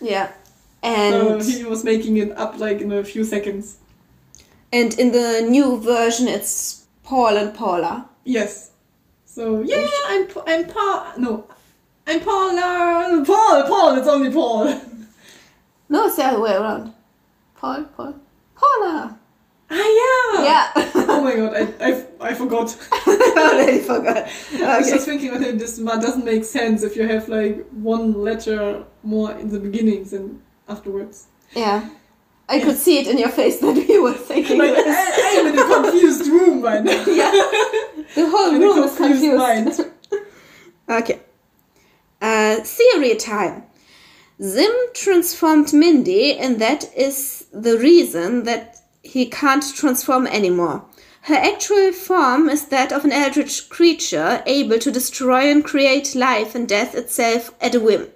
[0.00, 0.32] yeah.
[0.82, 3.78] and So he was making it up like in a few seconds.
[4.72, 8.08] and in the new version, it's Paul and Paula.
[8.28, 8.72] Yes.
[9.24, 11.14] So yeah, I'm I'm Paul.
[11.16, 11.46] No,
[12.06, 13.24] I'm Paula.
[13.24, 13.62] Paul.
[13.62, 13.96] Paul.
[13.96, 14.80] It's only Paul.
[15.90, 16.92] No, it's the other way around.
[17.56, 18.14] Paul, Paul,
[18.54, 19.18] Paula.
[19.70, 20.44] Ah yeah.
[20.44, 20.90] Yeah.
[21.08, 21.90] Oh my god, I I,
[22.28, 22.76] I forgot.
[22.92, 24.28] I already forgot.
[24.60, 28.84] I was just thinking, okay, this doesn't make sense if you have like one letter
[29.02, 31.28] more in the beginning than afterwards.
[31.56, 31.88] Yeah.
[32.48, 35.18] I could see it in your face that you were thinking Like, this.
[35.18, 37.04] I am in a confused room right now.
[37.06, 37.30] Yeah.
[38.14, 39.80] The whole In room is confused
[40.88, 41.20] okay.
[42.22, 43.64] Uh, theory time.
[44.42, 50.84] Zim transformed Mindy, and that is the reason that he can't transform anymore.
[51.22, 56.54] Her actual form is that of an eldritch creature able to destroy and create life
[56.54, 58.08] and death itself at a whim.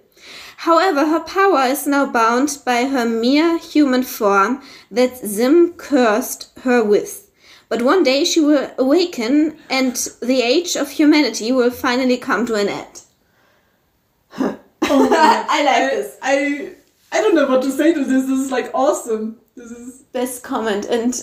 [0.62, 4.62] However, her power is now bound by her mere human form
[4.93, 7.28] that Zim cursed her with.
[7.68, 12.55] But one day she will awaken and the age of humanity will finally come to
[12.55, 13.01] an end.
[14.39, 14.56] Oh.
[14.82, 16.18] I like I, this.
[16.22, 16.74] I
[17.10, 18.26] I don't know what to say to this.
[18.26, 19.40] This is like awesome.
[19.56, 20.84] This is Best comment.
[20.84, 21.20] And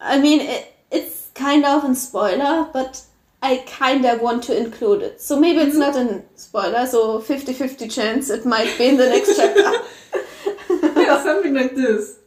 [0.00, 3.04] I mean, it, it's kind of a spoiler, but
[3.42, 5.20] I kind of want to include it.
[5.20, 6.06] So maybe it's mm-hmm.
[6.06, 9.86] not a spoiler, so 50 50 chance it might be in the next chapter.
[11.00, 12.18] yeah, something like this.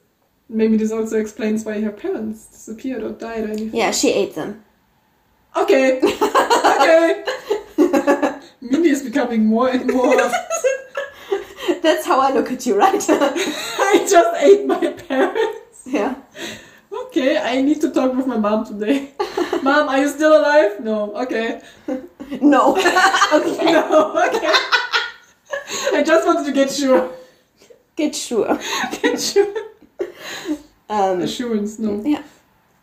[0.49, 3.75] Maybe this also explains why her parents disappeared or died or anything.
[3.75, 4.63] yeah, she ate them.
[5.55, 6.01] Okay.
[6.01, 7.23] Okay.
[8.61, 10.15] Mindy is becoming more and more.
[11.81, 13.03] That's how I look at you, right?
[13.09, 15.83] I just ate my parents.
[15.85, 16.15] yeah.
[17.15, 19.11] Okay, I need to talk with my mom today.
[19.61, 20.79] mom, are you still alive?
[20.79, 21.13] No.
[21.13, 21.61] Okay.
[22.41, 22.71] No.
[23.33, 23.71] okay.
[23.71, 24.17] No.
[24.29, 24.51] Okay.
[25.93, 27.11] I just wanted to get sure.
[27.95, 28.59] Get sure.
[28.99, 29.53] Get sure.
[30.89, 31.77] Um, Assurance.
[31.77, 32.01] No.
[32.03, 32.23] Yeah.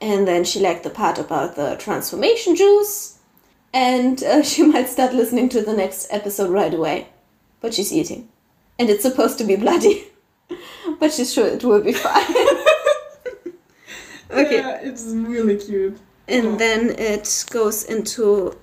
[0.01, 3.19] And then she liked the part about the transformation juice.
[3.75, 7.09] And uh, she might start listening to the next episode right away.
[7.61, 8.29] But she's eating.
[8.79, 10.05] And it's supposed to be bloody.
[11.01, 12.67] but she's sure it will be fine.
[14.33, 14.57] Okay.
[14.59, 15.99] Yeah, it's really cute.
[16.29, 18.57] And then it goes into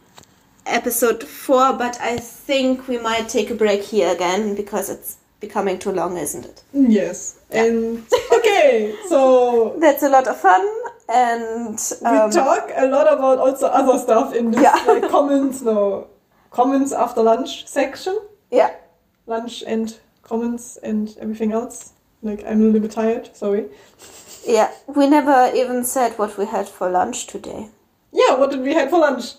[0.65, 5.77] episode four, but I think we might take a break here again because it's becoming
[5.79, 6.63] too long, isn't it?
[6.73, 7.39] Yes.
[7.51, 8.03] And
[8.33, 10.67] okay, so That's a lot of fun.
[11.09, 14.75] And we um, talk a lot about also other stuff in this Yeah.
[14.87, 16.07] like comments, no
[16.51, 18.19] comments after lunch section.
[18.51, 18.71] yeah.
[19.25, 21.91] Lunch and comments and everything else.
[22.21, 23.65] Like I'm a little bit tired, sorry.
[24.47, 27.69] Yeah, we never even said what we had for lunch today.
[28.13, 29.33] Yeah, what did we have for lunch?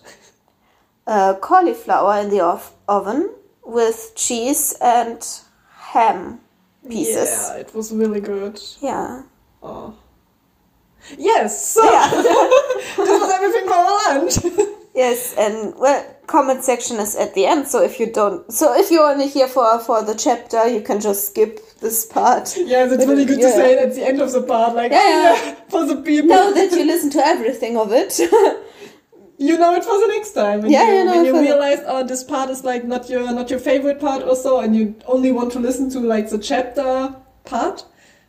[1.06, 3.30] Uh, cauliflower in the ov- oven
[3.64, 5.26] with cheese and
[5.72, 6.40] ham
[6.88, 7.48] pieces.
[7.48, 8.60] Yeah, it was really good.
[8.82, 9.22] Yeah.
[9.62, 9.94] Oh.
[11.16, 12.10] Yes, so Yeah.
[12.12, 14.38] this was everything for our lunch.
[14.94, 17.66] Yes, and well, comment section is at the end.
[17.66, 21.00] So if you don't, so if you're only here for for the chapter, you can
[21.00, 22.56] just skip this part.
[22.56, 23.48] yes, it's really good Yeah.
[23.48, 25.44] to say it at the end of the part, like Yeah, yeah.
[25.44, 26.28] yeah, for the people.
[26.36, 28.12] Know that you listen to everything of it.
[29.48, 30.62] you know it for the next time.
[30.62, 33.24] When Yeah, you, you know when you realize oh this part is like not your
[33.32, 36.38] not your favorite part or so, and you only want to listen to like the
[36.38, 37.14] chapter
[37.44, 37.84] part,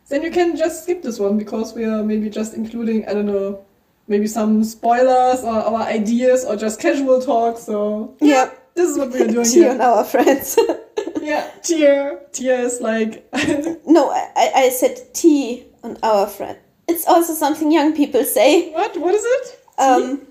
[0.08, 3.26] then you can just skip this one because we are maybe just including I don't
[3.26, 3.64] know
[4.10, 7.56] maybe some spoilers or our ideas or just casual talk.
[7.56, 8.74] So yep.
[8.74, 9.70] this is what we are doing here.
[9.70, 10.58] and our friends.
[11.22, 12.18] yeah, Tia.
[12.32, 13.26] Tia is like.
[13.86, 16.58] No, I, I- said tea on our friend.
[16.86, 18.72] It's also something young people say.
[18.72, 18.96] what?
[19.00, 19.58] What is it?
[19.78, 20.26] Um,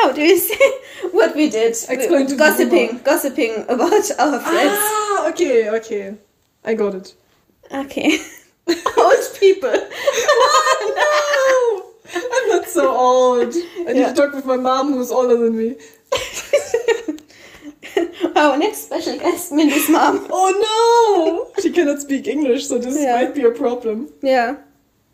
[0.00, 0.72] how do you say
[1.12, 1.70] what we did?
[1.88, 4.78] Explain to gossiping, gossiping about our friends.
[4.80, 6.14] Ah, okay, okay.
[6.64, 7.14] I got it.
[7.72, 8.18] Okay,
[8.98, 9.72] old people.
[11.00, 11.83] no!
[12.14, 13.54] I'm not so old.
[13.88, 14.12] I need Yeah.
[14.12, 15.76] to talk with my mom who's older than me.
[18.36, 20.26] our next special guest, Mindy's mom.
[20.30, 21.62] Oh no!
[21.62, 23.16] She cannot speak English, so this Yeah.
[23.16, 24.08] might be a problem.
[24.22, 24.56] Yeah.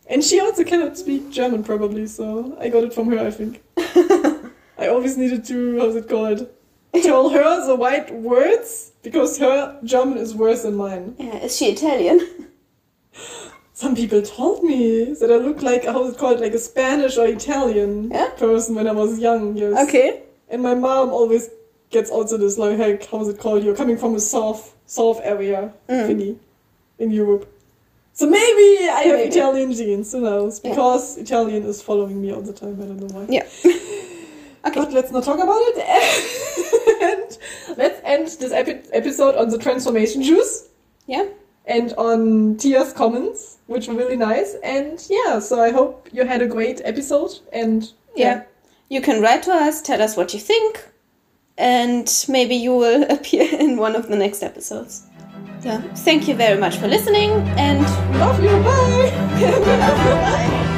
[0.09, 3.63] And she also cannot speak German, probably, so I got it from her, I think.
[4.79, 6.49] I always needed to, how's it called?
[7.03, 11.15] Tell her the right words, because her German is worse than mine.
[11.19, 12.21] Yeah, is she Italian?
[13.81, 17.27] Some people told me that I look like, how's it called, like a Spanish or
[17.27, 18.28] Italian Yeah?
[18.36, 19.73] person when I was young, yes.
[19.89, 20.09] Okay.
[20.51, 21.48] And my mom always
[21.89, 23.65] gets also this, like, hey, how's it called?
[23.65, 26.07] You're coming from a south, south area Mm.
[26.09, 26.36] thingy
[26.98, 27.44] in Europe.
[28.12, 29.31] So maybe I have Maybe.
[29.35, 30.61] Italian genes, who knows?
[30.62, 30.70] Yeah.
[30.73, 33.27] Because Italian is following me all the time, I don't know why.
[33.31, 33.47] Yeah.
[34.66, 34.78] Okay.
[34.78, 35.77] But let's not talk about it.
[37.09, 37.28] and
[37.78, 40.69] let's end this epi- episode on the transformation juice
[41.07, 41.27] Yeah.
[41.65, 42.20] and on
[42.59, 44.57] Tia's comments, which were really nice.
[44.65, 47.39] And yeah, so I hope you had a great episode.
[47.53, 48.43] And Yeah.
[48.89, 50.85] You can write to us, tell us what you think,
[51.57, 55.07] and maybe you will appear in one of the next episodes.
[55.61, 57.83] So, thank you very much for listening, and
[58.19, 58.51] love you.
[58.65, 60.67] Bye.